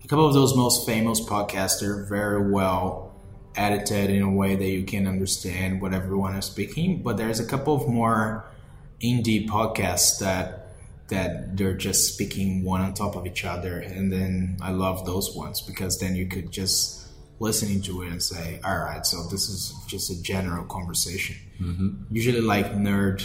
[0.05, 3.15] a couple of those most famous podcasts are very well
[3.55, 7.03] edited in a way that you can understand what everyone is speaking.
[7.03, 8.45] But there's a couple of more
[9.03, 10.65] indie podcasts that
[11.09, 15.35] that they're just speaking one on top of each other, and then I love those
[15.35, 17.07] ones because then you could just
[17.38, 21.37] listening to it and say, all right, so this is just a general conversation.
[22.11, 23.23] Usually, like nerd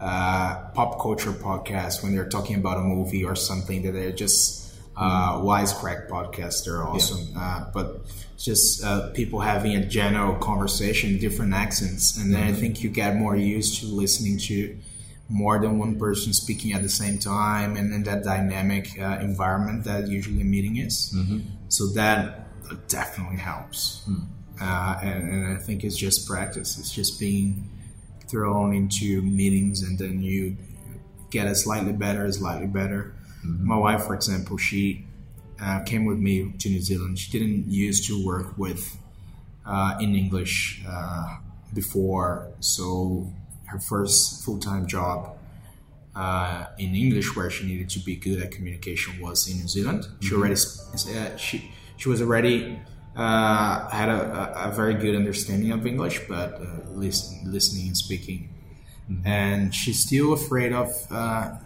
[0.00, 4.74] uh, pop culture podcasts when they're talking about a movie or something that they're just
[4.96, 6.64] uh, wisecrack podcasts.
[6.64, 8.02] They're awesome, uh, but
[8.36, 13.16] just uh, people having a general conversation, different accents, and then I think you get
[13.16, 14.76] more used to listening to
[15.28, 19.84] more than one person speaking at the same time, and in that dynamic uh, environment
[19.84, 21.14] that usually a meeting is.
[21.68, 22.46] So that
[22.88, 24.02] definitely helps,
[24.60, 26.78] uh, and, and I think it's just practice.
[26.78, 27.70] It's just being
[28.28, 30.56] thrown into meetings and then you
[31.30, 33.14] get it slightly better, slightly better.
[33.44, 35.06] My wife, for example, she
[35.60, 37.18] uh, came with me to New Zealand.
[37.18, 38.96] She didn't used to work with
[39.64, 41.36] uh, in English uh,
[41.74, 43.32] before, so
[43.66, 45.36] her first full time job
[46.14, 50.06] uh, in English, where she needed to be good at communication, was in New Zealand.
[50.20, 52.78] She already uh, she she was already
[53.14, 58.48] uh, had a, a, very good understanding of English, but uh, listen, listening and speaking,
[59.24, 60.90] and she's still afraid of.
[61.10, 61.56] Uh,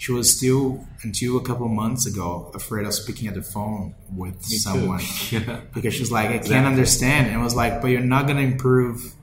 [0.00, 4.42] she was still until a couple months ago afraid of speaking at the phone with
[4.42, 5.60] someone yeah.
[5.74, 7.26] because she's like, I can't understand.
[7.26, 9.14] And I was like, but you're not gonna improve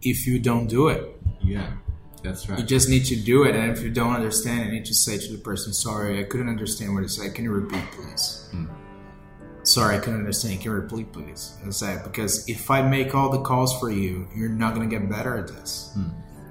[0.00, 1.02] if you don't do it.
[1.46, 1.72] Yeah,
[2.22, 2.58] that's right.
[2.58, 5.18] You just need to do it, and if you don't understand, you need to say
[5.18, 7.34] to the person, "Sorry, I couldn't understand what you said.
[7.34, 8.66] Can you repeat, please?" Hmm.
[9.62, 10.60] Sorry, I couldn't understand.
[10.60, 11.54] Can you repeat, please?
[11.62, 15.08] And say because if I make all the calls for you, you're not gonna get
[15.08, 15.90] better at this.
[15.94, 16.10] Hmm.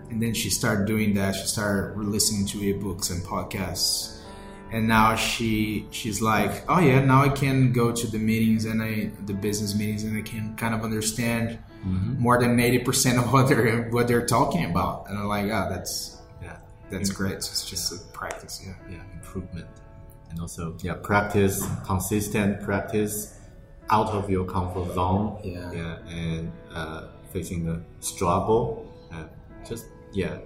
[0.10, 1.36] And then she started doing that.
[1.36, 4.20] She started listening to ebooks and podcasts,
[4.72, 8.82] and now she she's like, "Oh yeah, now I can go to the meetings and
[8.82, 13.32] I the business meetings, and I can kind of understand." More than eighty percent of
[13.32, 16.58] what they're what they're talking about, and I'm like, oh, that's yeah,
[16.90, 17.34] that's great.
[17.34, 18.74] It's just a practice, yeah.
[18.90, 19.68] yeah, improvement,
[20.32, 23.40] and also yeah, practice, consistent practice,
[23.92, 25.40] out of your comfort zone.
[25.44, 25.72] Yeah.
[25.72, 29.26] yeah, and uh, facing the struggle, uh,
[29.68, 30.40] just yeah,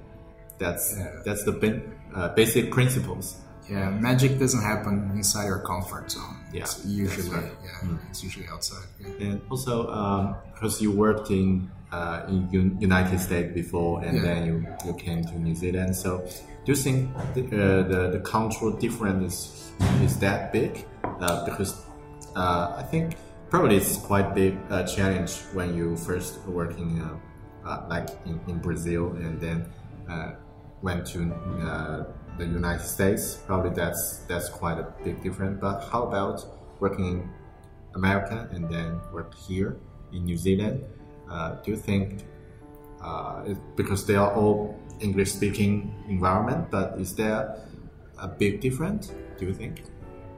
[0.57, 1.21] that's Yeah.
[1.23, 3.37] that's the ben- uh, basic principles.
[3.69, 6.37] Yeah, magic doesn't happen inside your comfort zone.
[6.51, 7.51] Yeah, it's usually right.
[7.63, 8.87] yeah, it's usually outside.
[8.99, 9.27] Yeah.
[9.27, 14.21] And also, um, because you worked in uh, in Un- United States before, and Yeah.
[14.23, 15.95] then you, you came to New Zealand.
[15.95, 16.25] So,
[16.65, 19.71] do you think the uh, the, the cultural difference is,
[20.03, 20.85] is that big?
[21.03, 21.75] Uh, because
[22.35, 23.15] uh, I think
[23.49, 28.59] probably it's quite big uh, challenge when you first working uh, uh, like in, in
[28.59, 29.65] Brazil and then
[30.09, 30.31] uh,
[30.81, 32.03] went to uh,
[32.39, 33.35] the United States.
[33.45, 35.59] Probably that's that's quite a big difference.
[35.61, 36.45] But how about
[36.79, 37.29] working in
[37.95, 39.77] America and then work here
[40.13, 40.83] in New Zealand.
[41.29, 42.23] Uh, do you think,
[43.01, 47.61] uh, it, because they are all English speaking environment, but is there
[48.17, 49.11] a big difference?
[49.37, 49.83] Do you think?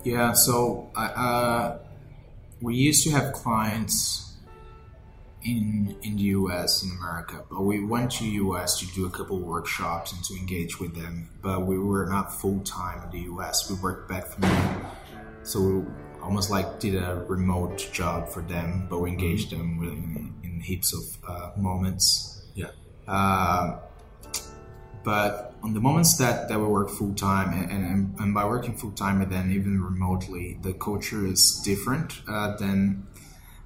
[0.03, 1.77] Yeah, so uh,
[2.61, 4.30] we used to have clients
[5.43, 6.83] in in the U.S.
[6.83, 8.79] in America, but we went to U.S.
[8.79, 11.29] to do a couple workshops and to engage with them.
[11.41, 13.69] But we were not full time in the U.S.
[13.69, 14.91] We worked back from there,
[15.43, 15.85] so we
[16.21, 20.93] almost like did a remote job for them, but we engaged them in, in heaps
[20.93, 22.43] of uh, moments.
[22.53, 22.71] Yeah.
[23.07, 23.79] Uh,
[25.03, 28.75] but on the moments that, that we work full time, and, and, and by working
[28.75, 33.07] full time and then even remotely, the culture is different uh, than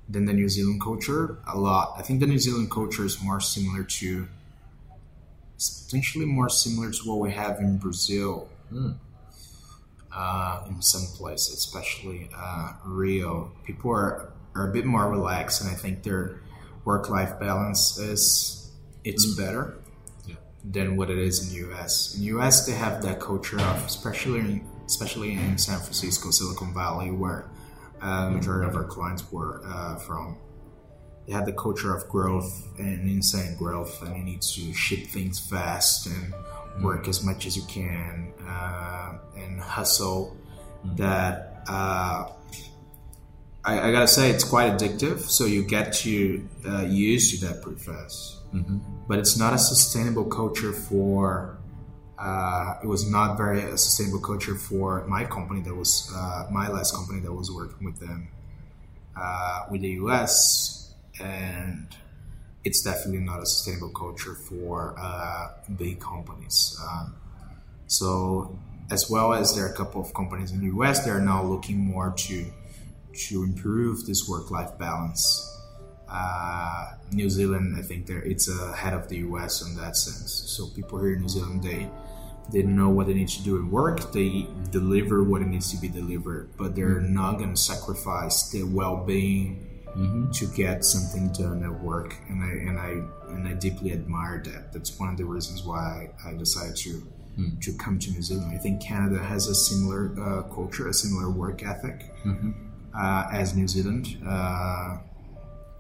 [0.07, 1.95] than the New Zealand culture a lot.
[1.97, 4.27] I think the New Zealand culture is more similar to,
[5.85, 8.49] potentially more similar to what we have in Brazil.
[10.11, 15.69] Uh, in some places, especially uh, Rio, people are, are a bit more relaxed, and
[15.69, 16.39] I think their
[16.85, 18.71] work life balance is
[19.03, 19.77] it's better
[20.63, 22.15] than what it is in the US.
[22.15, 26.73] In the US, they have that culture of, especially in, especially in San Francisco, Silicon
[26.73, 27.49] Valley, where
[28.05, 30.37] uh, majority of our clients were uh, from.
[31.25, 35.39] They had the culture of growth and insane growth, and you need to ship things
[35.39, 36.33] fast and
[36.83, 40.37] work as much as you can uh, and hustle.
[40.97, 42.29] That uh,
[43.63, 45.21] I, I, gotta say it's quite addictive.
[45.21, 48.47] So you get to uh, used to that pretty fast.
[48.53, 48.77] Mm-hmm.
[49.07, 51.54] But it's not a sustainable culture for.
[52.17, 56.69] Uh, it was not very a sustainable culture for my company that was uh, my
[56.69, 58.29] last company that was working with them
[59.17, 61.87] uh, with the US, and
[62.63, 66.79] it's definitely not a sustainable culture for uh, big companies.
[66.89, 67.15] Um,
[67.87, 68.57] so,
[68.89, 71.43] as well as there are a couple of companies in the US, they are now
[71.43, 72.45] looking more to
[73.27, 75.51] to improve this work-life balance.
[76.09, 80.43] Uh, New Zealand, I think it's ahead of the US in that sense.
[80.47, 81.89] So people here in New Zealand, they
[82.51, 84.11] they know what they need to do at work.
[84.11, 87.13] They deliver what it needs to be delivered, but they're mm-hmm.
[87.13, 89.65] not going to sacrifice their well-being
[89.97, 90.31] mm-hmm.
[90.31, 92.15] to get something done at work.
[92.29, 94.73] And I and I and I deeply admire that.
[94.73, 97.61] That's one of the reasons why I, decided to mm.
[97.61, 98.51] to come to New Zealand.
[98.53, 102.51] I think Canada has a similar uh, culture, a similar work ethic mm-hmm.
[102.93, 104.17] uh, as New Zealand.
[104.25, 104.97] Uh,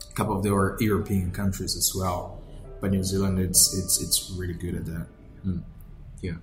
[0.09, 0.49] a couple of the
[0.79, 2.41] European countries as well,
[2.79, 5.07] but New Zealand, it's it's it's really good at that.
[5.45, 5.61] Mm.
[6.21, 6.35] Yeah,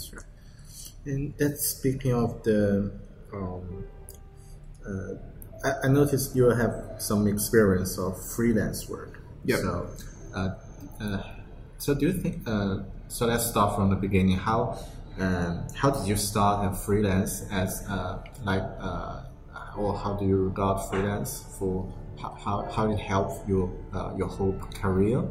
[0.00, 1.12] that's right.
[1.12, 2.92] And that's speaking of the.
[3.32, 3.84] Um,
[4.86, 5.14] uh,
[5.64, 9.20] I, I, noticed you have some experience of freelance work.
[9.44, 9.56] Yeah.
[9.56, 9.90] So,
[10.34, 10.54] uh,
[11.00, 11.22] uh,
[11.78, 12.42] so do you think?
[12.46, 12.78] Uh,
[13.08, 14.36] so let's start from the beginning.
[14.36, 14.78] How
[15.18, 19.22] um, how did you start a freelance as uh, like uh,
[19.76, 24.58] or how do you regard freelance for how, how it helped your uh, your whole
[24.74, 25.22] career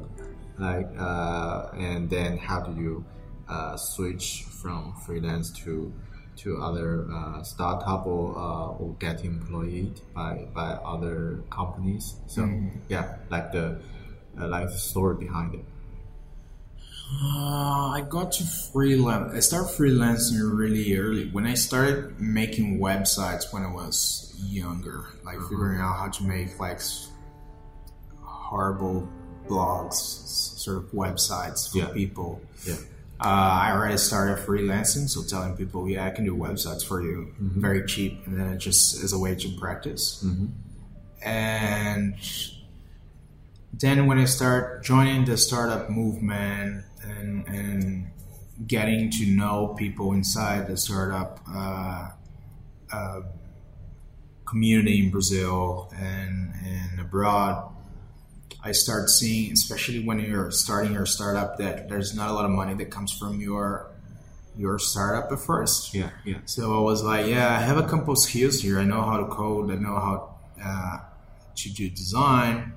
[0.57, 3.03] like uh, and then how do you
[3.50, 5.91] uh, switch from freelance to
[6.38, 8.34] to other uh, startup or
[8.80, 12.72] or get employed by by other companies so mm.
[12.88, 13.80] yeah like the
[14.38, 15.66] like the story behind it
[17.12, 19.34] uh, I got to freelance.
[19.34, 21.28] I started freelancing really early.
[21.30, 25.50] When I started making websites when I was younger, like uh-huh.
[25.50, 26.80] figuring out how to make like
[28.22, 29.10] horrible
[29.47, 31.88] blogs, sort of websites for yeah.
[31.93, 32.41] people.
[32.66, 32.76] Yeah.
[33.22, 33.26] Uh,
[33.63, 37.59] I already started freelancing, so telling people, yeah, I can do websites for you, mm-hmm.
[37.59, 40.24] very cheap, and then it just as a way to practice.
[40.26, 40.45] Mm-hmm.
[41.22, 42.15] And
[43.74, 48.11] then when I start joining the startup movement and, and
[48.65, 52.11] getting to know people inside the startup uh,
[52.93, 53.22] uh,
[54.45, 57.70] community in Brazil and, and abroad,
[58.62, 62.51] I start seeing, especially when you're starting your startup, that there's not a lot of
[62.51, 63.91] money that comes from your
[64.57, 65.93] your startup at first.
[65.93, 66.39] Yeah, yeah.
[66.45, 68.78] So I was like, yeah, I have a couple of skills here.
[68.80, 69.72] I know how to code.
[69.72, 70.97] I know how uh,
[71.55, 72.74] to do design.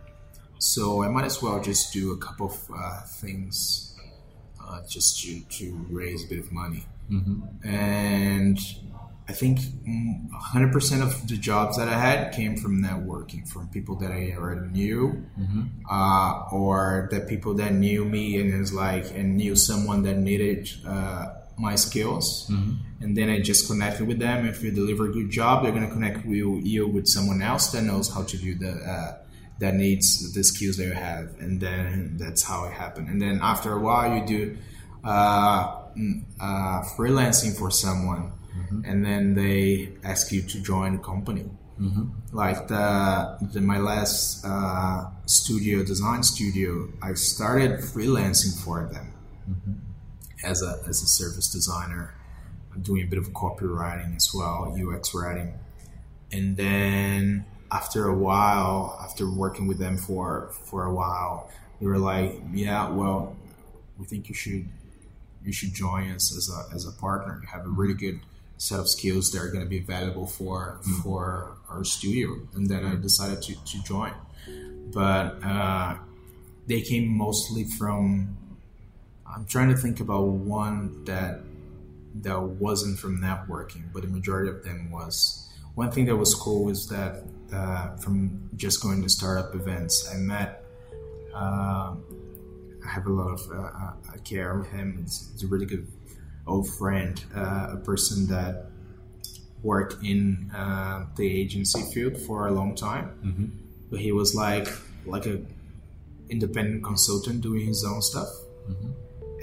[0.58, 3.96] So I might as well just do a couple of uh, things
[4.64, 6.86] uh, just to, to raise a bit of money.
[7.10, 7.68] Mm-hmm.
[7.68, 8.58] And
[9.32, 14.10] I think 100% of the jobs that I had came from networking, from people that
[14.12, 15.62] I already knew, mm-hmm.
[15.90, 20.68] uh, or the people that knew me and is like and knew someone that needed
[20.86, 22.74] uh, my skills, mm-hmm.
[23.02, 24.46] and then I just connected with them.
[24.46, 27.84] If you deliver a good job, they're gonna connect you, you with someone else that
[27.84, 29.16] knows how to do the uh,
[29.60, 33.08] that needs the skills that you have, and then that's how it happened.
[33.08, 34.58] And then after a while, you do
[35.04, 38.84] uh, mm, uh, freelancing for someone, mm-hmm.
[38.84, 41.50] and then they ask you to join a company.
[41.80, 42.36] Mm-hmm.
[42.36, 49.12] Like the, the, my last uh, studio, design studio, I started freelancing for them
[49.50, 49.72] mm-hmm.
[50.44, 52.14] as a as a service designer.
[52.72, 55.54] I'm doing a bit of copywriting as well, UX writing,
[56.30, 61.50] and then after a while, after working with them for for a while,
[61.80, 63.36] they were like, "Yeah, well,
[63.98, 64.68] we think you should
[65.44, 67.40] you should join us as a as a partner.
[67.42, 68.20] You have a really good
[68.58, 71.02] set of skills that are going to be valuable for mm-hmm.
[71.02, 74.12] for our studio." And then I decided to to join,
[74.92, 75.96] but uh,
[76.66, 78.36] they came mostly from.
[79.26, 81.40] I'm trying to think about one that
[82.16, 85.48] that wasn't from networking, but the majority of them was.
[85.74, 87.22] One thing that was cool was that
[87.52, 90.10] uh, from just going to startup events.
[90.12, 90.64] I met,
[91.34, 91.94] uh,
[92.84, 93.92] I have a lot of uh, uh
[94.24, 95.00] care of him.
[95.02, 95.86] It's, it's, a really good
[96.46, 98.66] old friend, uh, a person that
[99.62, 103.10] worked in uh, the agency field for a long time.
[103.24, 103.46] Mm-hmm.
[103.90, 104.68] But he was like
[105.06, 105.40] like a
[106.28, 108.28] independent consultant doing his own stuff.
[108.68, 108.90] Mm-hmm.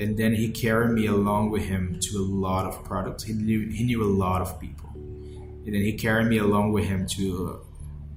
[0.01, 3.23] And then he carried me along with him to a lot of products.
[3.23, 6.85] He knew he knew a lot of people, and then he carried me along with
[6.85, 7.61] him to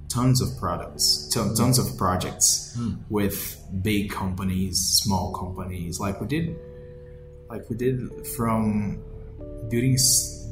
[0.08, 2.98] tons of products, tons of projects mm.
[3.08, 5.98] with big companies, small companies.
[5.98, 6.56] Like we did,
[7.52, 8.98] like we did from
[9.68, 9.98] building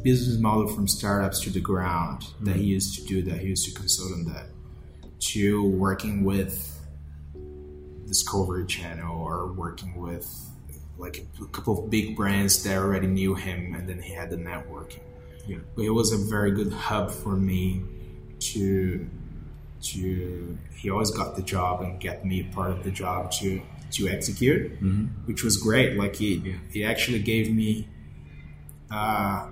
[0.02, 2.44] business model from startups to the ground mm.
[2.44, 3.38] that he used to do that.
[3.40, 4.46] He used to consult on that.
[5.32, 6.54] to working with
[8.06, 10.28] Discovery Channel or working with
[10.98, 14.36] like a couple of big brands that already knew him, and then he had the
[14.36, 15.00] networking.
[15.46, 15.58] Yeah.
[15.74, 17.82] But it was a very good hub for me
[18.50, 19.08] to
[19.82, 20.58] to.
[20.74, 23.62] He always got the job and get me part of the job to
[23.92, 25.04] to execute, Mm-hmm.
[25.26, 25.96] which was great.
[25.96, 27.88] Like he he actually gave me.
[28.90, 29.46] Uh,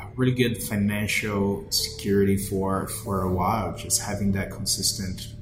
[0.00, 5.34] a really good financial security for for a while, just having that consistent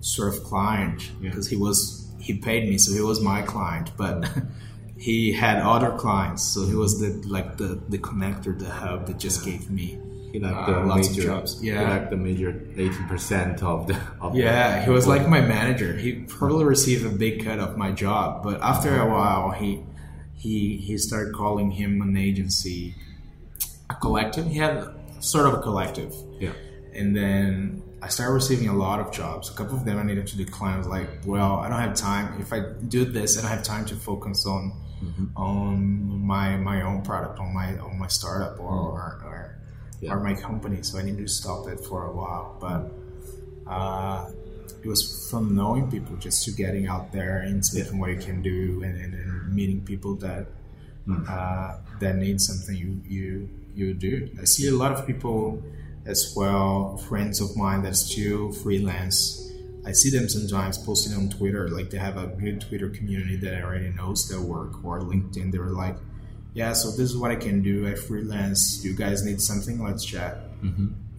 [0.00, 1.22] sort of client Mm.
[1.22, 1.30] Yeah.
[1.30, 4.28] because he was he paid me, so he was my client, but
[4.96, 9.18] he had other clients, so he was the like the the connector, the hub that
[9.18, 9.98] just gave me.
[10.36, 11.60] He like the ah, lots major, jobs.
[11.62, 11.88] he Yeah.
[11.88, 13.96] like the major eighty percent of the.
[14.20, 15.96] Of Yeah, the, he was like my manager.
[15.96, 16.76] He probably hmm.
[16.76, 19.14] received a big cut of my job, but after a uh-huh.
[19.14, 19.82] while, he
[20.34, 22.94] he he started calling him an agency,
[23.88, 24.46] a collective.
[24.46, 24.84] He had
[25.20, 26.52] sort of a collective, Yeah.
[26.92, 29.48] and then I started receiving a lot of jobs.
[29.48, 30.74] A couple of them I needed to decline.
[30.74, 32.38] I was like, well, I don't have time.
[32.38, 34.72] If I do this, I don't have time to focus on
[35.02, 35.34] mm-hmm.
[35.34, 39.58] on my my own product, on my on my startup or or, or,
[40.00, 40.12] Yeah.
[40.12, 40.82] or my company.
[40.82, 44.30] So I needed to stop it for a while, but uh,
[44.82, 48.42] it was from knowing people just to getting out there and speaking what you can
[48.42, 50.46] do and, and, and meeting people that
[51.28, 54.28] uh, that need something you you you do.
[54.40, 55.62] I see a lot of people
[56.04, 59.42] as well, friends of mine that still freelance.
[59.84, 63.62] I see them sometimes posting on Twitter, like they have a good Twitter community that
[63.62, 65.52] already knows their work, or LinkedIn.
[65.52, 65.96] They're like,
[66.60, 67.74] "Yeah, so this is what I can do.
[67.90, 68.62] I freelance.
[68.84, 69.76] You guys need something?
[69.88, 70.32] Let's chat."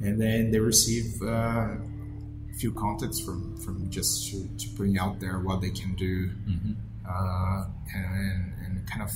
[0.05, 1.69] And then they receive uh,
[2.53, 6.15] a few contacts from from just to, to bring out there what they can do,
[7.13, 7.59] uh,
[7.95, 9.11] and, and kind of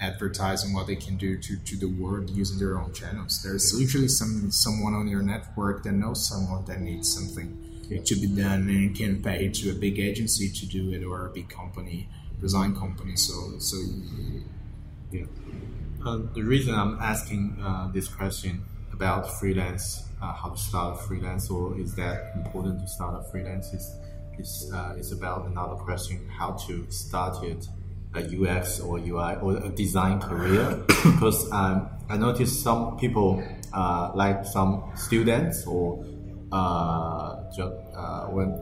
[0.00, 3.40] advertising what they can do to, to the world using their own channels.
[3.42, 7.48] There's usually some someone on your network that knows someone that needs something
[8.08, 11.30] to be done and can pay to a big agency to do it or a
[11.30, 12.08] big company,
[12.40, 13.16] design company.
[13.16, 13.76] So so
[15.12, 15.24] Yeah.
[16.04, 21.02] Uh, the reason I'm asking uh, this question about freelance, uh, how to start a
[21.02, 23.96] freelance, or is that important to start a freelance, is
[24.38, 27.68] is, uh, is about another question: how to start it,
[28.14, 30.82] a UX or UI or a design career.
[31.04, 33.44] because um, I noticed some people,
[33.74, 36.04] uh, like some students or
[36.50, 37.72] uh, just
[38.32, 38.58] when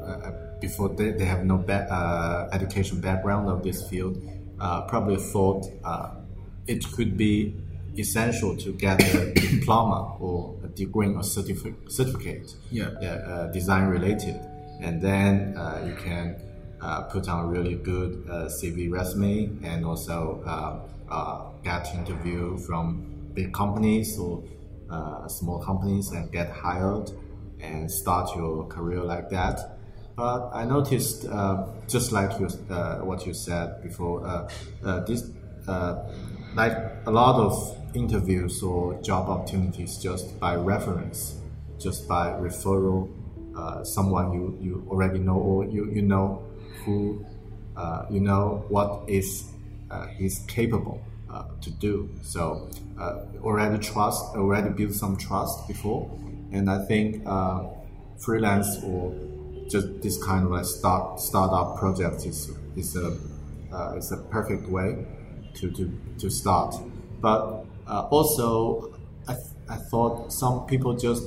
[0.60, 4.20] before they, they have no ba- education background of this field,
[4.58, 5.64] probably thought
[6.70, 7.34] it could be
[7.98, 12.86] essential to get a diploma or a degree or certificate, certificate Yeah.
[12.86, 14.36] uh, design related,
[14.80, 16.26] and then uh, you can
[16.80, 22.56] uh, put on a really good uh, CV resume and also uh, uh, get interview
[22.66, 22.82] from
[23.34, 24.42] big companies or
[24.90, 27.10] uh, small companies and get hired
[27.60, 29.56] and start your career like that.
[30.16, 34.48] But I noticed, uh, just like you, uh, what you said before, uh,
[34.84, 35.30] uh, this,
[35.68, 35.94] uh,
[36.54, 36.76] like
[37.06, 41.36] a lot of interviews or job opportunities just by reference,
[41.78, 43.08] just by referral,
[43.56, 46.42] uh, someone you, you already know or you, you know
[46.84, 47.24] who,
[47.76, 49.50] uh, you know what is
[49.90, 51.00] uh, he's capable
[51.32, 52.08] uh, to do.
[52.22, 56.10] So uh, already trust, already build some trust before,
[56.52, 57.64] and I think uh,
[58.18, 59.14] freelance or
[59.68, 63.16] just this kind of a start startup project is is a
[63.96, 65.06] is a perfect way
[65.54, 66.74] to to, to start.
[67.20, 68.94] But uh, also,
[69.28, 71.24] I, th- I thought some people just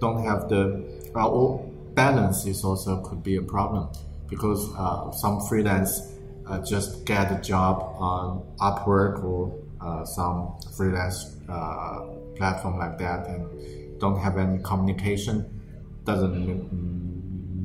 [0.00, 1.58] don't have the uh,
[1.94, 3.88] balance is also could be a problem
[4.28, 6.12] because uh, some freelance
[6.46, 12.00] uh, just get a job on Upwork or uh, some freelance uh,
[12.36, 15.44] platform like that and don't have any communication,
[16.04, 16.72] doesn't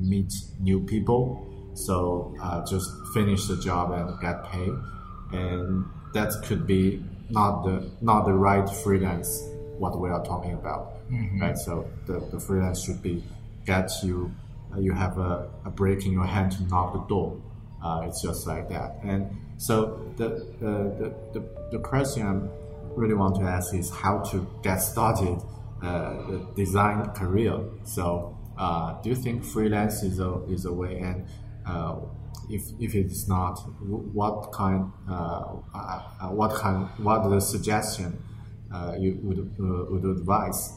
[0.07, 4.73] meet new people, so uh, just finish the job and get paid,
[5.31, 5.85] and
[6.15, 9.29] that could be not the not the right freelance
[9.77, 10.97] what we are talking about,
[11.41, 11.57] right?
[11.57, 13.23] So the, the freelance should be
[13.65, 14.31] get you
[14.73, 17.41] uh, you have a, a break in your hand to knock the door.
[17.83, 18.97] Uh, it's just like that.
[19.03, 21.41] And so the, uh, the, the,
[21.73, 22.33] the question I
[22.95, 25.39] really want to ask is how to get started
[25.83, 27.59] uh, the design career.
[27.83, 30.99] So uh, do you think freelance is a, is a way?
[30.99, 31.27] And
[31.67, 31.97] uh,
[32.49, 35.13] if, if it is not, what kind, uh,
[35.73, 38.21] uh, uh, what kind, what the suggestion
[38.99, 40.73] you would, would advise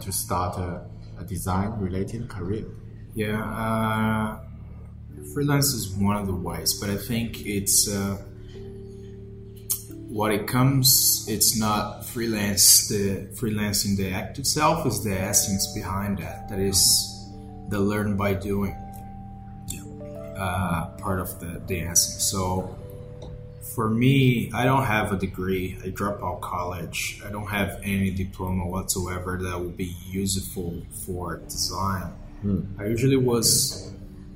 [0.00, 0.86] to start a,
[1.18, 2.66] a design related career?
[3.14, 4.38] Yeah,
[5.34, 7.88] freelance is one of the ways, but I think it's
[10.08, 11.26] what it comes.
[11.28, 12.88] It's not freelance.
[12.88, 16.48] The freelancing, the act itself, is the essence behind that.
[16.48, 16.80] That is
[17.68, 18.76] the learn by doing
[20.36, 22.20] uh, part of the, answer.
[22.20, 22.76] So
[23.74, 25.76] for me, I don't have a degree.
[25.84, 27.20] I dropped out college.
[27.26, 32.12] I don't have any diploma whatsoever that would be useful for design.
[32.78, 33.92] I usually was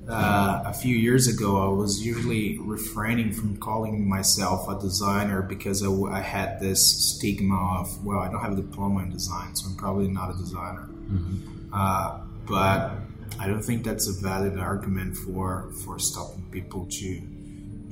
[0.09, 1.64] uh, a few years ago.
[1.64, 6.80] I was usually refraining from calling myself a designer because I, w- I had this
[7.14, 10.36] stigma of well, I don't have a diploma in design, so I'm probably not a
[10.38, 10.88] designer.
[11.72, 12.92] Uh, but
[13.39, 17.20] I don't think that's a valid argument for for stopping people to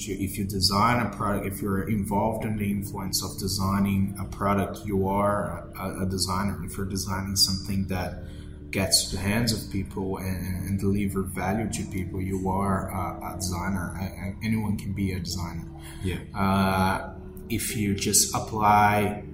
[0.01, 4.25] to if you design a product, if you're involved in the influence of designing a
[4.25, 6.59] product, you are a, a designer.
[6.65, 8.23] If you're designing something that
[8.71, 13.35] gets to the hands of people and, and deliver value to people, you are a,
[13.35, 13.97] a designer.
[14.01, 15.65] A- anyone can be a designer.
[16.03, 16.19] Yeah.
[16.35, 17.15] Uh,
[17.49, 19.25] if you just apply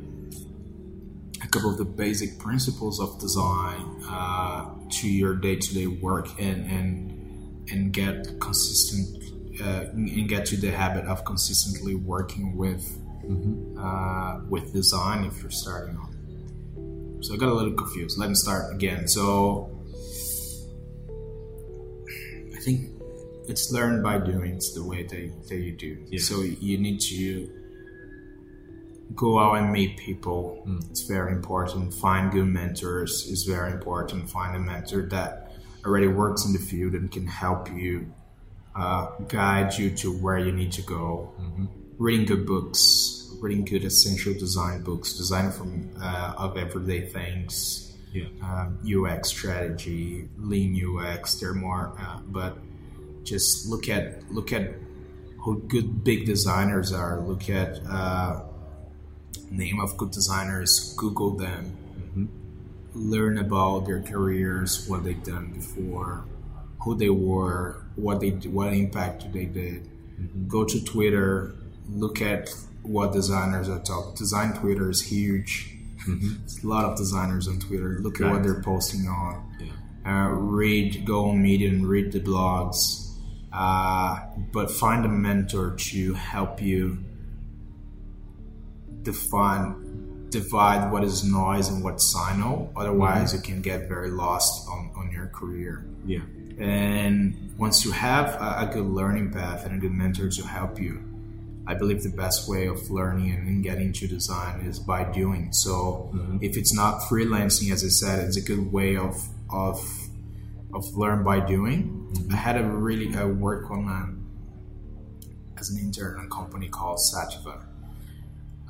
[1.42, 7.70] a couple of the basic principles of design uh, to your day-to-day work and and
[7.70, 12.84] and get consistent uh, and get to the habit of consistently working with
[13.78, 17.22] uh, with design if you're starting on.
[17.22, 18.18] So I got a little confused.
[18.18, 19.08] Let me start again.
[19.08, 19.70] So
[22.54, 22.90] I think
[23.48, 24.56] it's learned by doing.
[24.56, 26.18] It's the way that, that you do.
[26.18, 27.63] So you need to
[29.14, 30.66] go out and meet people.
[30.90, 31.94] It's very important.
[31.94, 34.30] Find good mentors is very important.
[34.30, 35.52] Find a mentor that
[35.84, 38.12] already works in the field and can help you,
[38.74, 41.32] uh, guide you to where you need to go.
[41.98, 47.96] Reading good books, reading good essential design books, design from uh, of everyday things.
[48.12, 48.26] Yeah.
[48.42, 51.34] Um, UX strategy, lean UX.
[51.34, 52.58] They're more, uh, but
[53.24, 54.74] just look at look at
[55.38, 57.20] who good big designers are.
[57.20, 58.42] Look at uh,
[59.50, 60.94] name of good designers.
[60.96, 61.78] Google them.
[62.94, 66.24] Learn about their careers, what they've done before,
[66.80, 69.88] who they were, what they what impact they did.
[70.48, 71.54] Go to Twitter.
[71.90, 72.50] Look at
[72.82, 74.14] what designers are talking.
[74.14, 75.76] Design Twitter is huge.
[76.06, 77.98] There's a lot of designers on Twitter.
[78.00, 79.44] Look at what they're posting on
[80.06, 83.14] uh, read, go on Medium, read the blogs,
[83.52, 84.18] uh,
[84.52, 86.98] but find a mentor to help you
[89.04, 92.72] define, divide what is noise and what's signal.
[92.76, 93.36] Otherwise, mm-hmm.
[93.36, 95.86] you can get very lost on, on your career.
[96.04, 96.20] Yeah.
[96.58, 100.80] And once you have a, a good learning path and a good mentor to help
[100.80, 101.02] you,
[101.66, 105.52] I believe the best way of learning and, getting to design is by doing.
[105.52, 106.38] So mm-hmm.
[106.42, 109.16] if it's not freelancing, as I said, it's a good way of
[109.50, 109.78] of
[110.74, 112.10] of learn by doing.
[112.12, 112.34] Mm-hmm.
[112.34, 117.00] I had a really I work on a, as an intern on a company called
[117.00, 117.66] Sativa.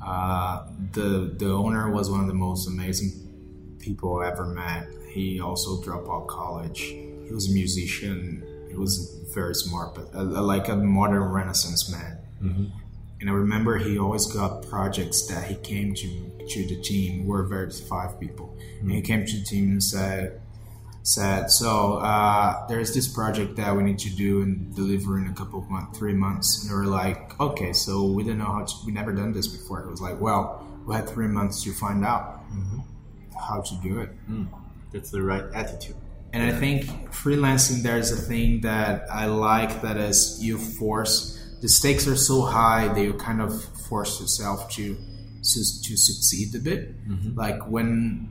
[0.03, 3.11] Uh, the the owner was one of the most amazing
[3.79, 4.87] people I ever met.
[5.09, 6.81] He also dropped out of college.
[6.81, 8.43] He was a musician.
[8.69, 12.17] He was very smart, but uh, like a modern Renaissance man.
[13.21, 16.07] And I remember he always got projects that he came to
[16.47, 17.25] to the team.
[17.25, 20.41] We're very five people, and he came to the team and said,
[21.05, 25.33] "said So uh, there's this project that we need to do and deliver in a
[25.33, 28.65] couple of months, three months." And they were like, "Okay, so we didn't know how
[28.65, 28.73] to.
[28.85, 32.03] We never done this before." It was like, "Well, we had three months to find
[32.05, 32.79] out mm-hmm.
[33.37, 34.47] how to do it." Mm.
[34.91, 35.95] That's the right attitude.
[36.33, 41.69] And I think freelancing, there's a thing that I like that is you force the
[41.69, 46.59] stakes are so high that you kind of force yourself to to, to succeed a
[46.59, 47.07] bit.
[47.09, 47.37] Mm-hmm.
[47.37, 48.29] Like when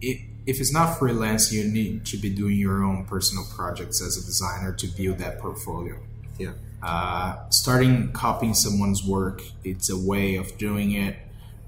[0.00, 4.16] it, if it's not freelance, you need to be doing your own personal projects as
[4.16, 5.98] a designer to build that portfolio.
[6.38, 6.52] Yeah.
[6.82, 11.16] Uh, starting copying someone's work, it's a way of doing it,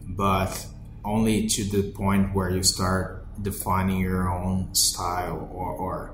[0.08, 0.66] but
[1.04, 6.10] only to the point where you start defining your own style or, or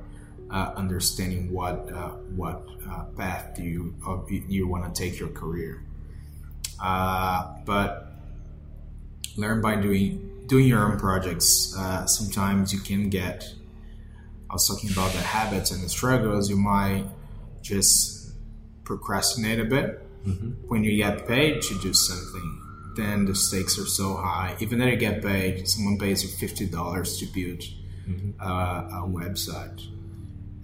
[0.51, 5.29] uh, understanding what uh, what uh, path do you uh, you- want to take your
[5.29, 5.83] career.
[6.83, 8.13] Uh, but
[9.37, 11.75] learn by doing doing your own projects.
[11.79, 13.49] Uh, sometimes you can get.
[14.51, 16.51] I was talking about the habits and the struggles.
[16.51, 17.05] You might
[17.63, 18.35] just
[18.85, 20.05] procrastinate a bit
[20.67, 22.49] when you get paid to do something.
[22.97, 24.57] Then the stakes are so high.
[24.59, 27.63] Even though you get paid, someone pays you fifty dollars to build
[28.43, 29.81] uh, a website,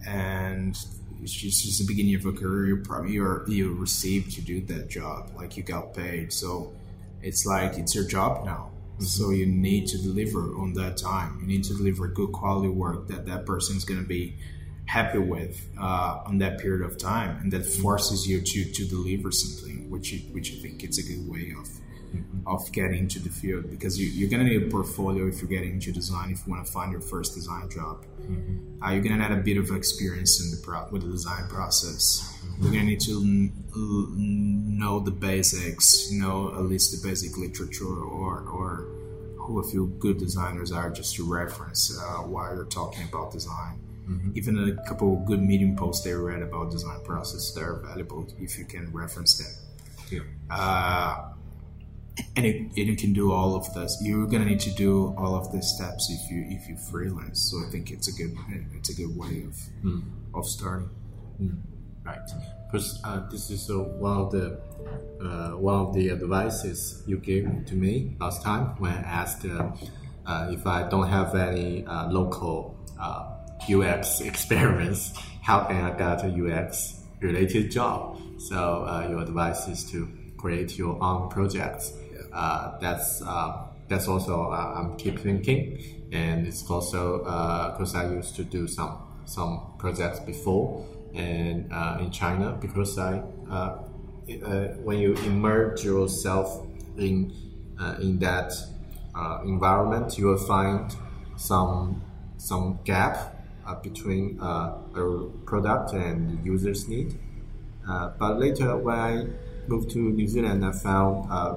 [0.06, 0.76] and
[1.22, 2.66] it's just, just the beginning of a career.
[2.66, 6.32] You probably you're, you received to do that job, like you got paid.
[6.32, 6.74] So
[7.22, 8.72] it's like it's your job now.
[8.98, 11.38] So you need to deliver on that time.
[11.40, 14.36] You need to deliver good quality work that that person is going to be
[14.86, 19.30] happy with uh, on that period of time, and that forces you to to deliver
[19.30, 21.68] something, which you, which I think it's a good way of
[22.46, 25.72] of getting into the field because you, you're gonna need a portfolio if you're getting
[25.72, 28.04] into design if you want to find your first design job.
[28.84, 32.22] Uh, you're gonna need a bit of experience in the pro- with the design process.
[32.60, 37.84] You're gonna need to n- l- know the basics, know at least the basic literature
[37.86, 38.86] or or
[39.38, 43.78] who a few good designers are just to reference uh, while you're talking about design.
[44.36, 48.56] Even a couple of good medium posts they read about design process, they're valuable if
[48.58, 49.52] you can reference them.
[50.10, 50.20] Yeah.
[50.48, 51.30] Uh,
[52.36, 53.98] and, it, and you can do all of this.
[54.02, 57.50] You're gonna need to do all of these steps if you if you freelance.
[57.50, 58.36] So I think it's a good
[58.74, 59.56] it's a good way of
[60.34, 60.90] of starting.
[62.04, 62.18] Right.
[62.66, 64.60] Because uh, this is uh, one of the
[65.20, 69.72] uh, one of the advices you gave to me last time when I asked uh,
[70.26, 73.36] uh, if I don't have any uh, local uh,
[73.70, 75.12] UX experience,
[75.42, 78.20] how can I get a UX related job?
[78.38, 81.92] So uh, your advice is to create your own projects.
[82.36, 85.78] Uh, that's uh, that's also uh, I'm keep thinking,
[86.12, 87.18] and it's also
[87.72, 93.22] because I used to do some some projects before and uh, in China because I
[93.50, 93.78] uh,
[94.44, 96.66] uh, when you immerse yourself
[96.98, 97.32] in
[97.80, 98.52] uh, in that
[99.14, 100.94] uh, environment, you will find
[101.36, 102.02] some
[102.36, 103.34] some gap
[103.66, 107.18] uh, between uh, a product and user's need.
[107.88, 109.26] Uh, but later, when I
[109.68, 111.56] moved to New Zealand, I found uh,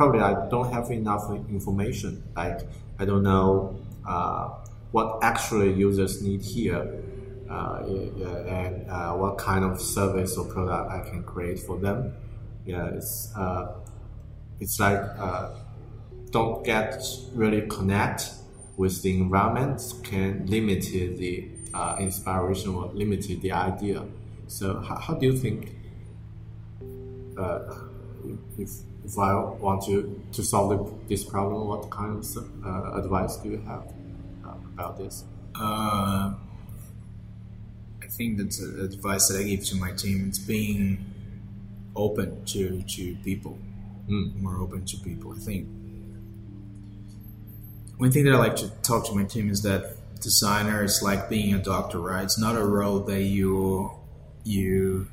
[0.00, 2.22] probably I don't have enough information.
[2.34, 2.60] Like
[2.98, 3.76] I don't know
[4.08, 4.48] uh,
[4.92, 7.02] what actually users need here,
[7.50, 7.82] uh,
[8.48, 12.14] and uh, what kind of service or product I can create for them.
[12.64, 13.74] Yeah, it's uh,
[14.58, 15.50] it's like uh,
[16.30, 18.30] don't get really connect
[18.78, 24.02] with the environment can limit the uh, inspiration or limit the idea.
[24.46, 25.76] So how, how do you think
[28.58, 28.70] if,
[29.10, 32.24] if I want to, to solve this problem, what kind of
[32.64, 33.92] uh, advice do you have
[34.46, 35.24] uh, about this?
[35.56, 36.32] Uh,
[38.00, 40.26] I think that's a advice that I give to my team.
[40.28, 41.04] It's being
[41.96, 43.58] open to to people,
[44.08, 45.32] more open to people.
[45.32, 45.66] I think
[47.96, 51.28] one thing that I like to talk to my team is that designer is like
[51.28, 52.22] being a doctor, right?
[52.22, 53.90] It's not a role that you
[54.44, 55.08] you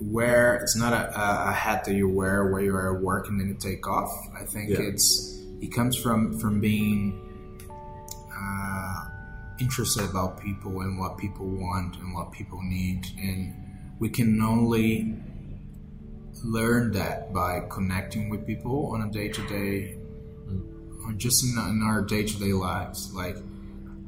[0.00, 0.56] wear.
[0.56, 3.48] It's not a, a, hat that you wear where you are at work and then
[3.48, 4.10] you take off.
[4.34, 4.80] I think Yeah.
[4.80, 7.20] it's it comes from from being
[8.34, 9.04] uh,
[9.60, 13.54] interested about people and what people want and what people need, and
[13.98, 15.16] we can only
[16.42, 19.98] learn that by connecting with people on a day to day,
[21.04, 23.12] or just in, in our day to day lives.
[23.14, 23.36] Like,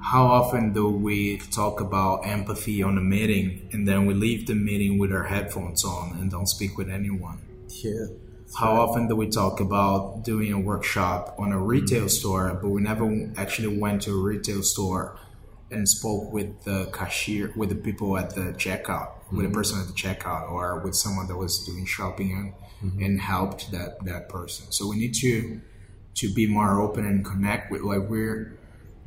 [0.02, 4.54] how often do we talk about empathy on a meeting and then we leave the
[4.54, 7.38] meeting with our headphones on and don't speak with anyone?
[7.68, 8.06] Yeah.
[8.54, 12.08] How often do we talk about doing a workshop on a retail mm-hmm.
[12.08, 15.18] store, but we never actually went to a retail store
[15.70, 19.54] and spoke with the cashier, with the people at the checkout, with the mm-hmm.
[19.54, 22.32] person at the checkout, or with someone that was doing shopping
[22.82, 23.02] and, mm-hmm.
[23.02, 24.70] and helped that that person.
[24.70, 25.60] So we need to
[26.16, 28.58] to be more open and connect with like we're.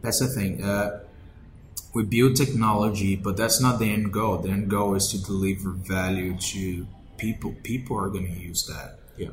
[0.05, 0.63] That's the thing.
[0.63, 1.01] Uh,
[1.95, 4.37] we build technology, but that's not the end goal.
[4.37, 6.85] The end goal is to deliver value to
[7.17, 7.55] people.
[7.63, 8.99] People are going to use that.
[9.17, 9.29] Yeah.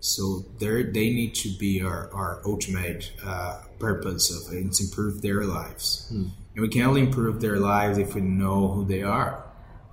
[0.00, 4.66] So they they need to be our, our ultimate uh, purpose of it.
[4.66, 6.08] It's improve their lives.
[6.54, 9.44] And we can only improve their lives if we know who they are.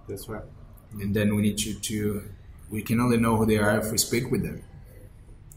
[0.07, 0.43] That's right.
[0.93, 2.23] And then we need to, to
[2.71, 4.63] we can only know who they are if we speak with them.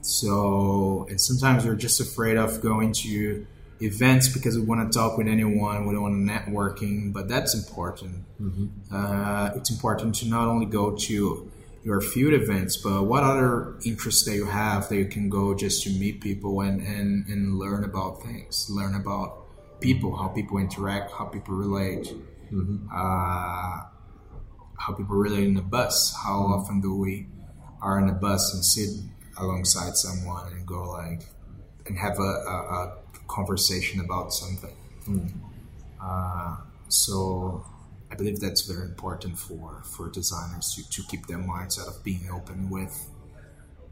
[0.03, 3.47] So and sometimes we're just afraid of going to
[3.81, 7.55] events because we want to talk with anyone, we don't want to networking, but that's
[7.55, 8.24] important.
[8.93, 11.51] Uh, it's important to not only go to
[11.85, 15.85] your field events, but what other interests that you have that you can go just
[15.85, 21.12] to meet people and, and, and learn about things, learn about people, how people interact,
[21.12, 22.12] how people relate,
[22.93, 23.83] uh,
[24.79, 26.14] how people relate in the bus.
[26.24, 27.29] How often do we
[27.81, 28.91] are in a bus and sit
[29.39, 31.22] alongside someone and go like
[31.87, 32.97] and have a, a, a
[33.29, 34.74] conversation about something?
[36.03, 36.57] Uh,
[36.89, 37.64] so
[38.11, 42.03] I believe that's very important for, for designers to, to keep their minds out of
[42.03, 43.11] being open with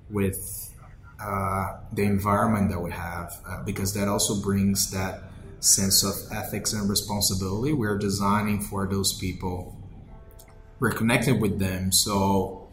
[0.09, 0.73] with
[1.21, 5.25] uh, the environment that we have uh, because that also brings that
[5.61, 7.73] sense of ethics and responsibility.
[7.73, 9.77] We're designing for those people.
[10.79, 12.66] We're connected with them, so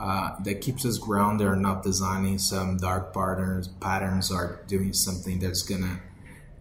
[0.00, 1.46] uh, that keeps us grounded.
[1.46, 6.00] Or not designing some dark patterns, patterns, or doing something that's gonna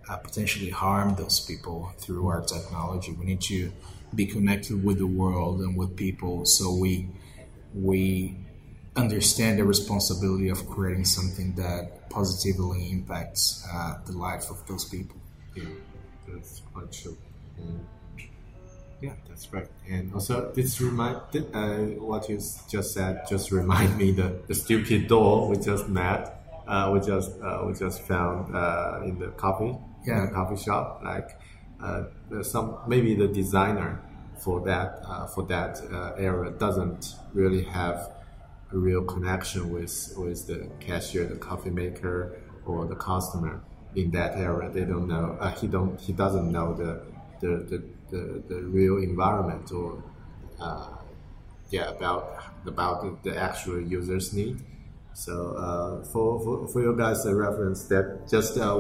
[0.09, 3.11] uh, potentially harm those people through our technology.
[3.13, 3.71] We need to
[4.13, 7.09] be connected with the world and with people, so we
[7.73, 8.35] we
[8.95, 15.15] understand the responsibility of creating something that positively impacts uh, the life of those people.
[15.55, 15.63] Yeah,
[16.27, 17.17] that's quite true.
[17.57, 17.85] And
[19.01, 19.67] yeah, that's right.
[19.89, 21.17] And also, this remind
[21.53, 22.37] uh, what you
[22.69, 26.35] just said just remind me the, the stupid doll we just met.
[26.67, 29.75] Uh, we just uh, we just found uh, in the coffee
[30.05, 30.19] Yeah.
[30.19, 31.01] in the coffee shop.
[31.03, 31.39] Like
[31.81, 32.03] uh,
[32.43, 34.01] some maybe the designer
[34.37, 38.11] for that uh, for that uh, area doesn't really have
[38.71, 43.61] a real connection with with the cashier, the coffee maker, or the customer
[43.95, 44.69] in that area.
[44.69, 45.37] They don't know.
[45.39, 45.99] Uh, he don't.
[45.99, 47.01] He doesn't know the
[47.41, 50.03] the the, the, the real environment or
[50.60, 50.88] uh,
[51.70, 54.62] yeah about about the, actual user's need.
[55.14, 58.76] So uh, for, for for you guys a reference that just uh,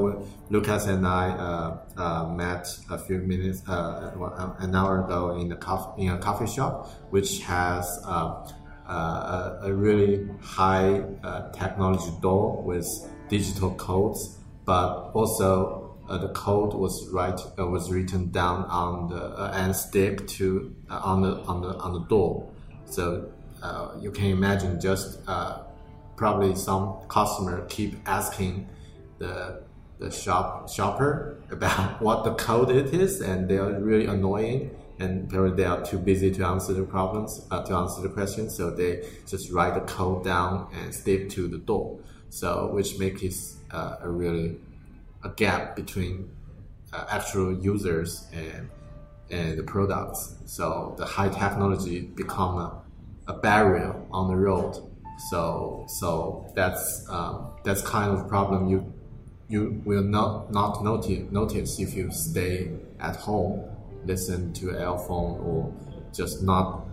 [0.49, 5.55] Lucas and I uh, uh, met a few minutes uh, an hour ago in the
[5.55, 8.47] coffee in a coffee shop which has uh,
[8.89, 12.87] uh, a, really high uh, technology door with
[13.29, 15.78] digital codes, but also uh,
[16.17, 20.99] the code was write uh, was written down on the uh, and stick to uh,
[21.03, 22.49] on the on the on the door.
[22.85, 23.29] So
[23.61, 25.59] uh, you can imagine just uh,
[26.15, 28.67] probably some customer keep asking
[29.19, 29.61] the
[29.99, 34.75] the shop shopper about what the code it is, and they are really annoying.
[35.01, 38.69] And they are too busy to answer the problems, uh, to answer the questions, so
[38.69, 41.99] they just write the code down and stick to the door.
[42.29, 43.33] So which makes it
[43.71, 44.57] uh, a really
[45.23, 46.29] a gap between
[46.93, 48.69] uh, actual users and
[49.31, 50.35] and the products.
[50.45, 52.81] So the high technology become a,
[53.27, 54.77] a barrier on the road.
[55.29, 58.93] So so that's um, that's kind of problem you
[59.49, 63.63] you will not not notice notice if you stay at home,
[64.05, 65.73] listen to earphone or
[66.13, 66.85] just not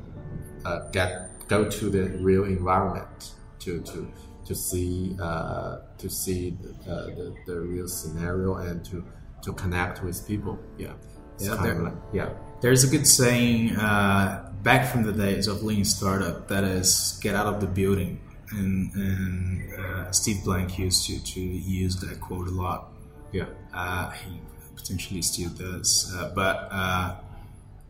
[0.65, 4.09] uh, get go to the real environment to to
[4.47, 9.05] to see uh, to see the, uh, the, the real scenario and to
[9.43, 10.59] to connect with people.
[10.79, 10.93] Yeah,
[11.35, 12.31] it's Yeah, there- like yeah.
[12.63, 17.35] There's a good saying uh, back from the days of lean startup that is get
[17.35, 18.19] out of the building,
[18.51, 22.93] and, and uh, Steve Blank used to, to use that quote a lot.
[23.31, 23.45] Yeah.
[23.75, 24.41] Uh, he
[24.75, 27.17] potentially still does, uh, but uh,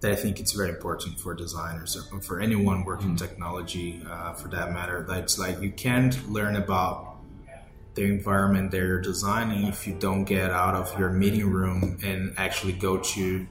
[0.01, 4.35] that I think it's very important for designers or for anyone working in technology, uh,
[4.35, 5.05] for that matter.
[5.09, 7.17] That it's like you can't learn about
[7.95, 12.35] the environment that you're designing if you don't get out of your meeting room and
[12.37, 13.47] actually go to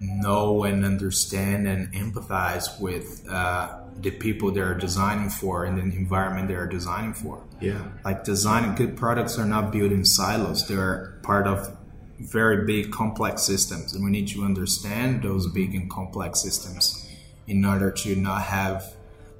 [0.00, 6.48] know and understand and empathize with uh, the people they're designing for and the environment
[6.48, 7.42] they're designing for.
[7.60, 7.82] Yeah.
[8.04, 10.66] Like designing good products are not built in silos.
[10.66, 11.76] They're part of
[12.20, 17.08] very big complex systems and we need to understand those big and complex systems
[17.46, 18.94] in order to not have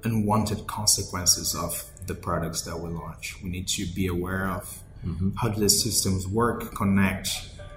[0.05, 3.37] unwanted consequences of the products that we launch.
[3.43, 5.31] We need to be aware of mm-hmm.
[5.37, 7.29] how do the systems work, connect,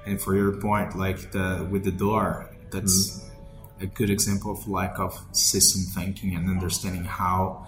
[0.05, 3.83] and for your point, like the with the door, that's mm-hmm.
[3.83, 7.67] a good example of lack of system thinking and understanding how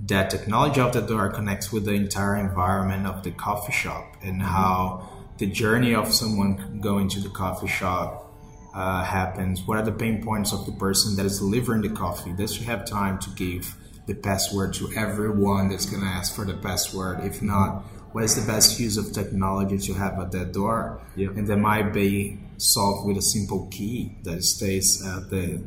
[0.00, 4.40] that technology of the door connects with the entire environment of the coffee shop and
[4.40, 4.50] mm-hmm.
[4.50, 5.08] how
[5.40, 8.30] the journey of someone going to the coffee shop
[8.74, 9.62] uh, happens.
[9.66, 12.32] What are the pain points of the person that is delivering the coffee?
[12.34, 13.74] Does she have time to give
[14.06, 17.24] the password to everyone that's going to ask for the password?
[17.24, 21.00] If not, what is the best use of technology to have at that door?
[21.16, 21.28] Yeah.
[21.28, 25.62] And that might be solved with a simple key that stays at the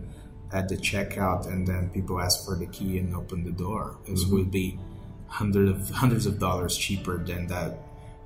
[0.52, 3.98] at the checkout, and then people ask for the key and open the door.
[4.08, 4.80] This would be
[5.26, 7.83] hundreds of hundreds of dollars cheaper than that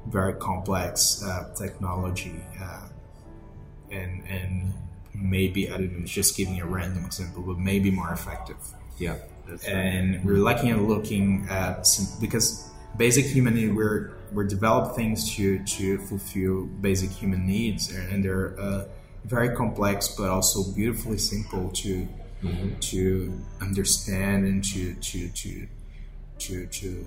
[0.09, 2.87] very complex uh, technology, uh,
[3.91, 4.73] and and
[5.13, 8.57] maybe I don't know, just giving a random example, but maybe more effective.
[8.97, 9.15] Yeah.
[9.47, 14.95] That's And we're looking at looking at some, because basic human need we're we're develop
[14.95, 18.85] things to to fulfill basic human needs, and, and they're uh,
[19.23, 22.07] very complex, but also beautifully simple to
[22.79, 25.67] to understand and to to to
[26.39, 27.05] to to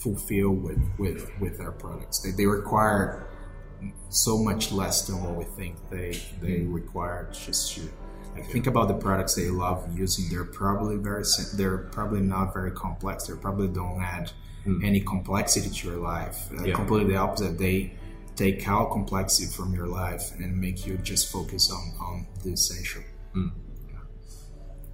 [0.00, 2.20] fulfill with with with our products.
[2.20, 3.26] They, they require
[4.08, 7.28] so much less than what we think they they require.
[7.32, 7.82] Just to
[8.34, 10.28] like think about the products they love using.
[10.30, 11.24] They're probably very
[11.54, 13.26] they're probably not very complex.
[13.26, 14.30] They probably don't add
[14.82, 16.48] any complexity to your life.
[16.52, 16.74] Uh, Yeah.
[16.74, 17.56] completely the opposite.
[17.58, 17.94] They
[18.36, 23.02] take out complexity from your life and make you just focus on on the essential.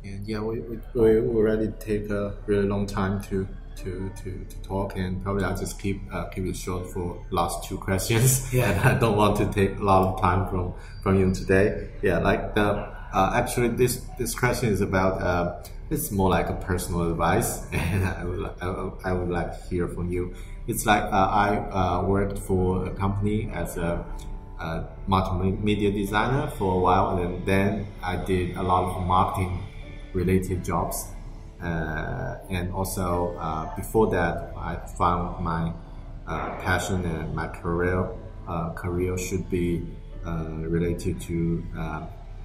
[0.04, 4.56] And yeah, we, we, we already take a really long time to to, to, to
[4.62, 8.48] talk, and probably I'll just keep uh, keep it short for last two questions.
[8.52, 8.70] Yeah.
[8.70, 11.88] and I don't want to take a lot of time from from you today.
[12.02, 15.22] Yeah, like the Uh, actually, this this question is about.
[15.22, 18.68] Uh, it's more like a personal advice, and I would I
[19.10, 20.34] I would like to hear from you.
[20.66, 24.04] It's like uh, I uh, worked for a company as a,
[24.58, 29.62] a multimedia designer for a while, and then I did a lot of marketing
[30.12, 31.13] related jobs.
[31.64, 35.72] Uh, and also uh, before that, I found my
[36.26, 38.06] uh, passion and my career
[38.46, 39.82] uh, career should be
[40.26, 41.64] uh, related to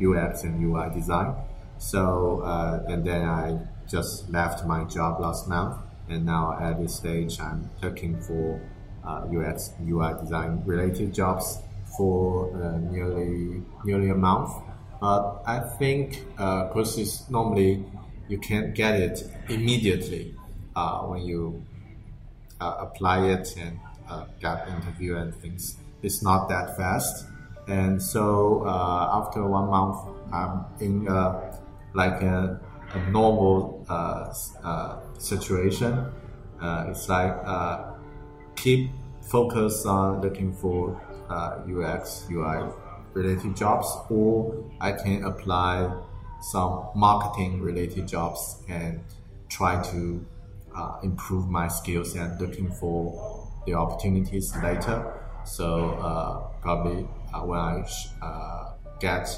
[0.02, 1.36] UX and UI design.
[1.78, 2.44] So
[2.88, 3.60] and then I
[3.90, 5.76] just left my job last month,
[6.08, 8.62] and now at this stage, I'm looking for
[9.06, 11.60] UX UI design related jobs
[11.98, 12.52] for
[12.90, 14.52] nearly nearly a month.
[15.02, 17.86] But I think it's normally
[18.30, 20.34] you can't get it immediately
[20.76, 21.62] uh, when you
[22.62, 25.78] uh, apply it and uh, get interview and things.
[26.04, 27.26] It's not that fast,
[27.68, 29.98] and so uh, after one month,
[30.32, 31.06] I'm in
[31.94, 32.60] like a,
[32.94, 36.06] a normal uh, uh, situation.
[36.62, 37.36] it's like
[38.56, 41.02] keep focus on looking for
[41.68, 42.70] UX UI
[43.14, 45.92] related jobs, or I can apply
[46.42, 49.02] some marketing related jobs and
[49.50, 50.26] try to
[50.76, 55.22] uh, improve my skills and looking for the opportunities later.
[55.44, 57.84] So uh, probably uh, when I
[58.22, 59.30] uh, get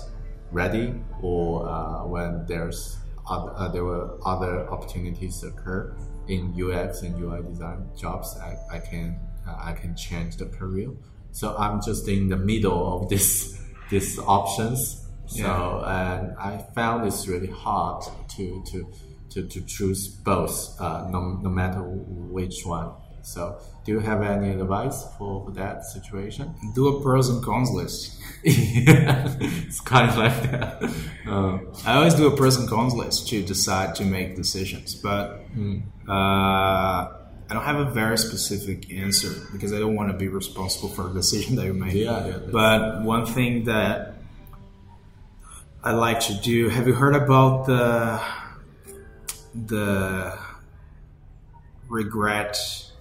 [0.52, 2.98] ready or uh, when there's
[3.30, 5.96] other, uh, there were other opportunities occur
[6.28, 10.92] in UX and UI design jobs, I, I can I can change the career.
[11.32, 16.14] So I'm just in the middle of this these options so yeah.
[16.14, 18.04] and I found it's really hard
[18.36, 18.94] to to
[19.32, 22.92] to, to choose both, uh, no, no matter which one.
[23.24, 26.56] So, do you have any advice for, for that situation?
[26.74, 28.20] Do a pros and cons list.
[28.44, 30.84] yeah, it's kind of like that.
[31.28, 35.48] Uh, I always do a pros and cons list to decide to make decisions, but
[35.56, 35.84] mm.
[36.10, 40.90] uh, I don't have a very specific answer because I don't want to be responsible
[40.90, 41.94] for a decision that you make.
[41.94, 42.38] Yeah, yeah.
[42.52, 44.11] But one thing that
[45.84, 46.70] I like to do.
[46.70, 48.22] Have you heard about the
[49.56, 50.38] the
[51.90, 52.58] regret?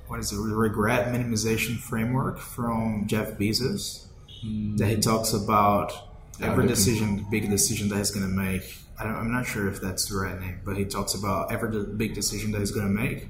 [0.07, 0.39] What is it?
[0.39, 4.07] Regret minimization framework from Jeff Bezos
[4.45, 4.79] mm.
[4.79, 5.93] that he talks about
[6.41, 8.79] every decision, big decision that he's going to make.
[8.99, 12.15] I am not sure if that's the right name, but he talks about every big
[12.15, 13.29] decision that he's going to make.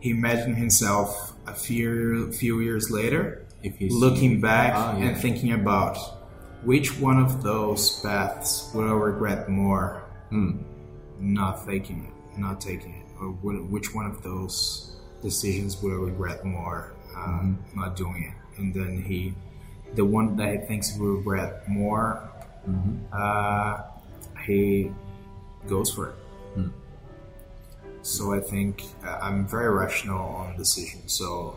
[0.00, 5.10] He imagined himself a few few years later, if looking back oh, yeah.
[5.10, 5.96] and thinking about
[6.64, 10.02] which one of those paths will I regret more?
[10.30, 10.62] Hmm.
[11.18, 16.44] Not taking it, not taking it, or which one of those decisions will I regret
[16.44, 16.94] more?
[17.16, 17.80] Um, mm-hmm.
[17.80, 19.34] Not doing it, and then he,
[19.94, 22.28] the one that he thinks he will regret more,
[22.68, 23.04] mm-hmm.
[23.12, 23.82] uh,
[24.46, 24.90] he
[25.68, 26.14] goes for it.
[26.54, 26.68] Hmm.
[28.02, 31.12] So I think uh, I'm very rational on decisions.
[31.12, 31.56] So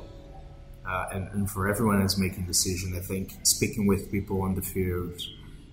[0.87, 4.61] uh, and, and, for everyone that's making decision, I think speaking with people on the
[4.61, 5.19] field,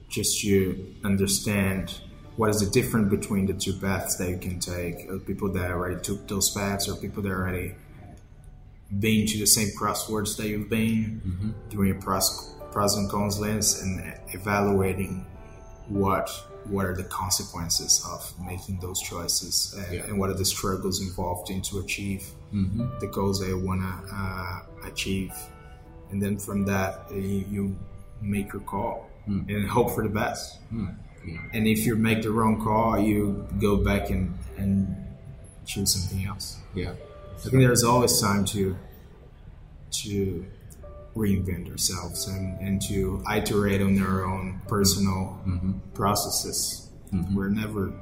[0.09, 2.01] just to understand
[2.37, 6.01] what is the difference between the two paths that you can take, people that already
[6.01, 7.75] took those paths, or people that already
[8.99, 11.51] been to the same crosswords that you've been, mm-hmm.
[11.69, 15.27] doing a pros, pros and cons lens, and evaluating
[15.89, 16.31] what
[16.67, 20.05] what are the consequences of making those choices and, yeah.
[20.05, 22.87] and what are the struggles involved in to achieve mm-hmm.
[23.01, 25.33] the goals that you want to uh, achieve
[26.11, 27.77] and then from that uh, you, you
[28.21, 29.49] make your call mm.
[29.49, 30.95] and hope for the best mm.
[31.27, 31.39] yeah.
[31.53, 34.95] and if you make the wrong call you go back and, and
[35.65, 36.93] choose something else yeah
[37.35, 38.77] i think there's always time to
[39.91, 40.45] to
[41.15, 45.73] reinvent ourselves and, and to iterate on our own personal mm-hmm.
[45.95, 46.89] processes.
[47.13, 47.35] Mm-hmm.
[47.35, 47.93] We're never.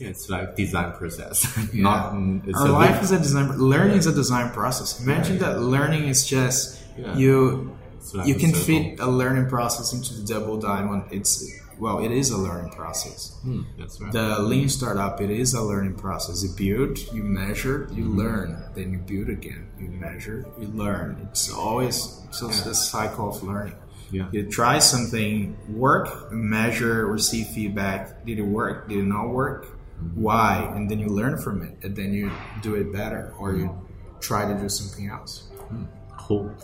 [0.04, 1.44] Yeah, it's like design process.
[1.74, 1.82] Yeah.
[1.82, 3.58] Not, mm, our life is a design.
[3.58, 4.98] Learning is a design process.
[5.00, 6.80] Imagine yeah, that learning is just
[7.16, 7.76] you.
[8.14, 11.04] Like you can fit a learning process into the double diamond.
[11.10, 11.44] It's
[11.80, 13.36] well, it is a learning process.
[13.42, 14.12] Hmm, that's right.
[14.12, 16.42] The lean startup, it is a learning process.
[16.42, 18.18] You build, you measure, you mm-hmm.
[18.18, 19.68] learn, then you build again.
[19.78, 21.28] You measure, you learn.
[21.30, 22.72] It's always just yeah.
[22.72, 23.76] a cycle of learning.
[24.10, 24.28] Yeah.
[24.32, 28.26] You try something, work, measure, receive feedback.
[28.26, 28.88] Did it work?
[28.88, 29.66] Did it not work?
[30.14, 30.70] Why?
[30.74, 32.30] And then you learn from it, and then you
[32.62, 33.76] do it better, or you
[34.20, 35.48] try to do something else.
[35.68, 35.84] Hmm.
[36.18, 36.54] Cool.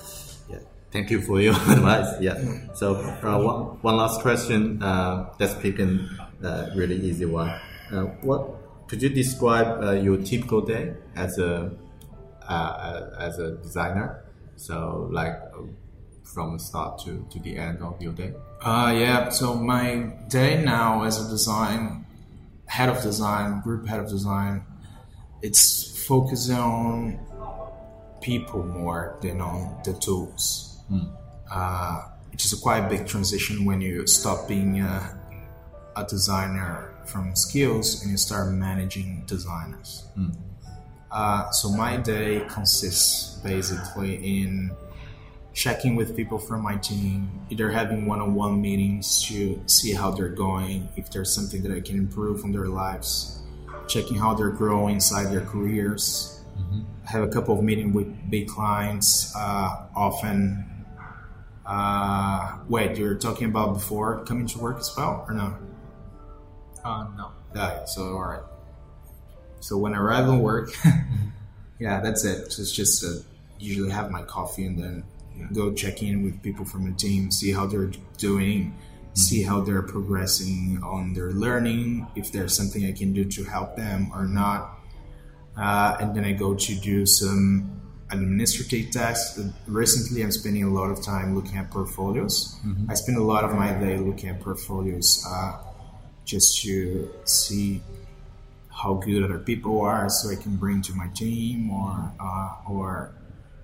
[0.97, 2.21] Thank you for your advice.
[2.21, 2.39] Yeah.
[2.75, 4.83] So uh, one, one last question.
[4.83, 6.09] Uh, let's pick a
[6.43, 7.51] uh, really easy one.
[7.93, 11.71] Uh, what could you describe uh, your typical day as a
[12.49, 14.25] uh, as a designer?
[14.57, 15.37] So like
[16.25, 18.33] from the start to, to the end of your day?
[18.63, 19.29] Uh, yeah.
[19.29, 22.06] So my day now as a design
[22.67, 24.65] head of design, group head of design,
[25.43, 27.19] it's focusing on
[28.21, 30.79] people more than on the tools.
[31.51, 35.19] Uh, which is a quite big transition when you stop being a,
[35.97, 40.07] a designer from skills and you start managing designers.
[41.11, 44.71] Uh, so my day consists basically in
[45.57, 50.87] checking with people from my team, either having one-on-one meetings to see how they're going,
[50.97, 53.41] if there's something that I can improve on their lives,
[53.89, 56.45] checking how they're growing inside their careers.
[57.09, 60.63] I have a couple of meetings with big clients uh, often.
[61.65, 65.57] Uh, wait, you were talking about before coming to work as well, or no?
[66.85, 67.31] Uh, no.
[67.55, 68.43] Yeah, so all right.
[69.61, 70.71] So when I arrive at work,
[71.79, 72.53] yeah, that's it.
[72.53, 73.23] So it's just uh,
[73.59, 75.05] usually have my coffee and then
[75.53, 78.75] go check in with people from the team, see how they're doing,
[79.15, 83.77] see how they're progressing on their learning, if there's something I can do to help
[83.77, 84.79] them or not.
[85.57, 87.81] Uh, and then I go to do some
[88.11, 89.41] administrative tasks.
[89.67, 92.57] Recently, I'm spending a lot of time looking at portfolios.
[92.91, 95.59] I spend a lot of my day looking at portfolios uh,
[96.25, 97.83] just to see
[98.69, 103.15] how good other people are, so I can bring to my team, or uh, or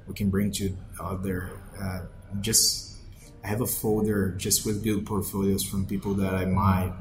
[0.07, 1.51] we can bring to other.
[1.81, 2.01] Uh,
[2.41, 2.97] just
[3.45, 6.93] I have a folder just with good portfolios from people that I might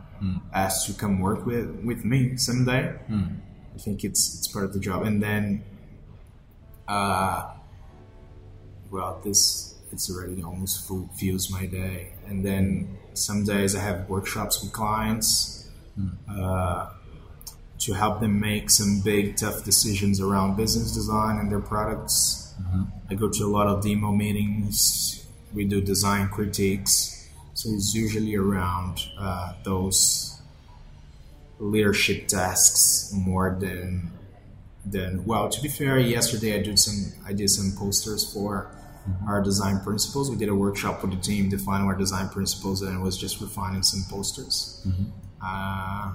[0.53, 2.93] ask to come work with with me someday.
[3.76, 5.63] I think it's it's part of the job, and then,
[6.88, 7.53] uh,
[8.91, 14.09] well, this it's already almost full, fuels my day, and then some days I have
[14.09, 15.69] workshops with clients
[16.30, 16.89] uh,
[17.80, 22.41] to help them make some big tough decisions around business design and their products.
[23.10, 25.26] I go to a lot of demo meetings.
[25.54, 30.39] We do design critiques, so it's usually around uh, those
[31.60, 34.12] leadership tasks more than
[34.84, 38.72] than well to be fair yesterday i did some i did some posters for
[39.28, 42.95] our design principles we did a workshop with the team defining our design principles and
[42.95, 44.86] it was just refining some posters.
[45.43, 46.14] Uh,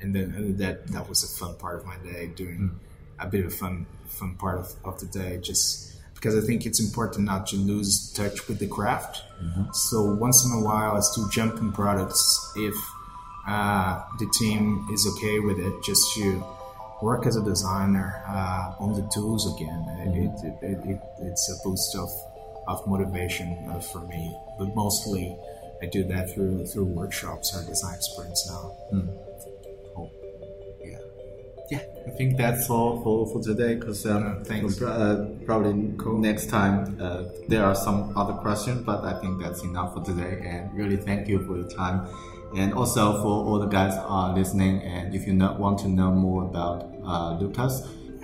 [0.00, 2.78] and then and that that was a fun part of my day doing
[3.18, 6.64] a bit of a fun fun part of, of the day just because i think
[6.64, 9.22] it's important not to lose touch with the craft
[9.72, 12.74] so once in a while i still jump in products if
[13.46, 16.44] uh, the team is okay with it just to
[17.02, 19.84] work as a designer uh, on the tools again.
[20.00, 22.08] It, it, it, it, it's a boost of,
[22.66, 25.36] of motivation uh, for me, but mostly
[25.82, 28.74] I do that through through workshops or design sprints now.
[28.92, 29.00] Yeah.
[31.70, 34.80] Yeah, I think that's all for, for today because um, thanks.
[34.80, 35.72] uh, probably
[36.18, 40.42] next time uh, there are some other questions, but I think that's enough for today.
[40.44, 42.06] And really thank you for your time.
[42.56, 46.12] And also for all the guys are listening, and if you not want to know
[46.12, 47.82] more about uh, Lucas,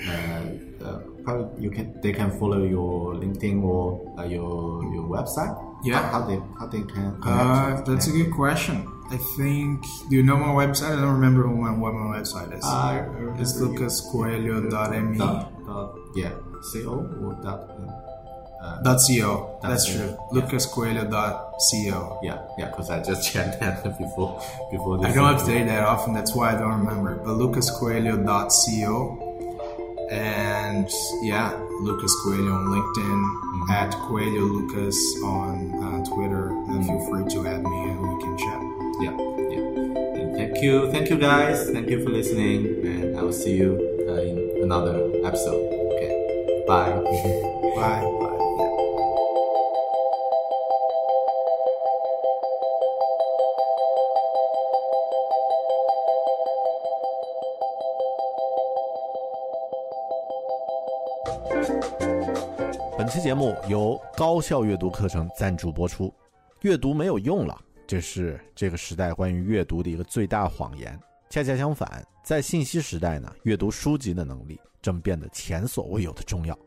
[0.08, 5.52] uh, uh, probably you can they can follow your LinkedIn or uh, your your website.
[5.84, 6.00] Yeah.
[6.00, 7.18] how, how they how they can.
[7.22, 8.86] Uh, that's a good question.
[9.12, 9.84] I think.
[10.08, 10.92] Do you know my website?
[10.96, 12.64] I don't remember what my, what my website is.
[12.64, 13.04] I
[13.38, 15.18] it's lucascoelho.me.
[15.18, 16.30] dot, dot, yeah,
[16.72, 17.68] co or dot.
[18.62, 19.58] Uh, Dot .co.
[19.60, 20.16] That's true.
[20.32, 22.20] lucascoelho.co.
[22.22, 24.40] yeah, yeah, because I just checked that before
[24.70, 25.08] before this.
[25.08, 26.14] I don't update that often.
[26.14, 27.16] That's why I don't remember.
[27.16, 29.28] But lucascoelho.co.
[30.10, 30.88] And
[31.22, 33.22] yeah, Lucas Coelho on LinkedIn,
[33.70, 36.48] at Coelho Lucas on uh, Twitter.
[36.68, 38.71] And feel free to add me and we can chat.
[39.02, 39.16] Yeah,
[39.50, 40.20] yeah.
[40.20, 44.06] And thank you, thank you guys, thank you for listening, and I will see you
[44.08, 45.58] uh, in another episode.
[45.92, 46.92] Okay, bye.
[46.92, 47.02] Bye.
[47.76, 48.38] Bye.
[48.58, 48.70] Yeah.
[62.96, 66.12] 本期节目由高效阅读课程赞助播出。
[66.60, 70.98] 阅读没有用了，这是这个时代关于阅读的一个最大谎言。
[71.30, 76.58] 恰恰相反，在信息时代呢，阅读书籍的能力正变得前所未有的重要。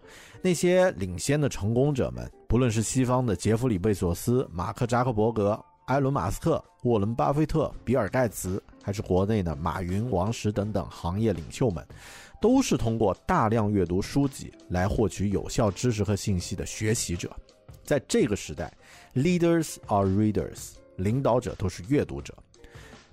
[0.42, 11.86] 那些领先的成功者们，不论是西方的杰弗里·贝索斯、马克·扎克伯格、埃伦·马斯克、沃伦·巴菲特、比尔·盖茨，还是国内的马云、王石等等行业领袖们，
[12.42, 17.36] 都是通过大量阅读书籍来获取有效知识和信息的学习者。
[17.84, 18.74] 在这个时代
[19.14, 22.34] ，leaders are readers，领导者都是阅读者。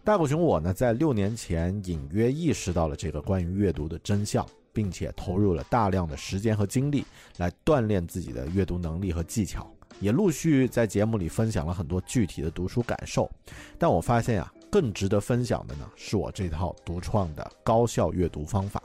[0.04, 7.04] 大狗熊我呢，在六年前隐约意识到了这个关于阅读的真相，并且投入了大量的时间和精力
[7.36, 9.70] 来锻炼自己的阅读能力和技巧。
[10.00, 13.30] 也陆续在节目里分享了很多具体的读书感受。
[13.78, 18.82] 但我发现啊，更值得分享的呢，是我这套独创的高效阅读方法。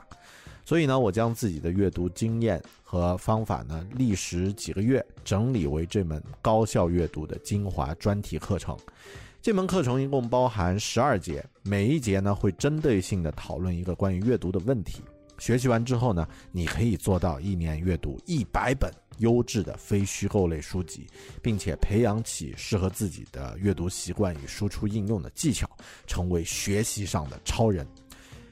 [0.68, 8.76] 所以呢，我将自己的阅读经验和方法呢，历时几个月整理为这门高效阅读的精华专题课程。
[9.40, 15.00] 这门课程一共包含十二节，每一节呢会针对性的讨论一个关于阅读的问题。
[15.38, 21.06] 学习完之后呢，你可以做到一年阅读一百本优质的非虚构类书籍，
[21.40, 25.66] 并且培养起适合自己的阅读习惯与输出应用的技巧，
[26.06, 27.86] 成为学习上的超人。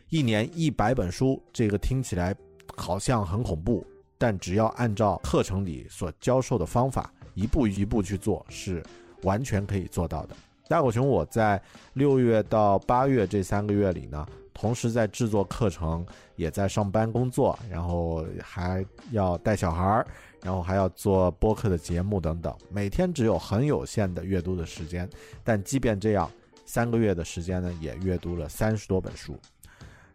[0.08, 2.32] 一年一百本书，这个听起来
[2.76, 3.84] 好像很恐怖，
[4.16, 8.80] 但只要按照课程里所教授的方法一步一步去做，是
[9.22, 10.36] 完全可以做到的。
[10.68, 11.60] 大狗熊，我在
[11.94, 14.24] 六月到八月这三个月里呢，
[14.54, 16.06] 同时在制作课程，
[16.36, 20.06] 也在上班工作，然后还要带小孩儿，
[20.40, 25.08] 然后还要做播客的节目等等，每天只有很有限的阅读的时间，
[25.42, 26.30] 但即便这样，
[26.64, 29.36] 三个月的时间呢，也阅读了三十多本书。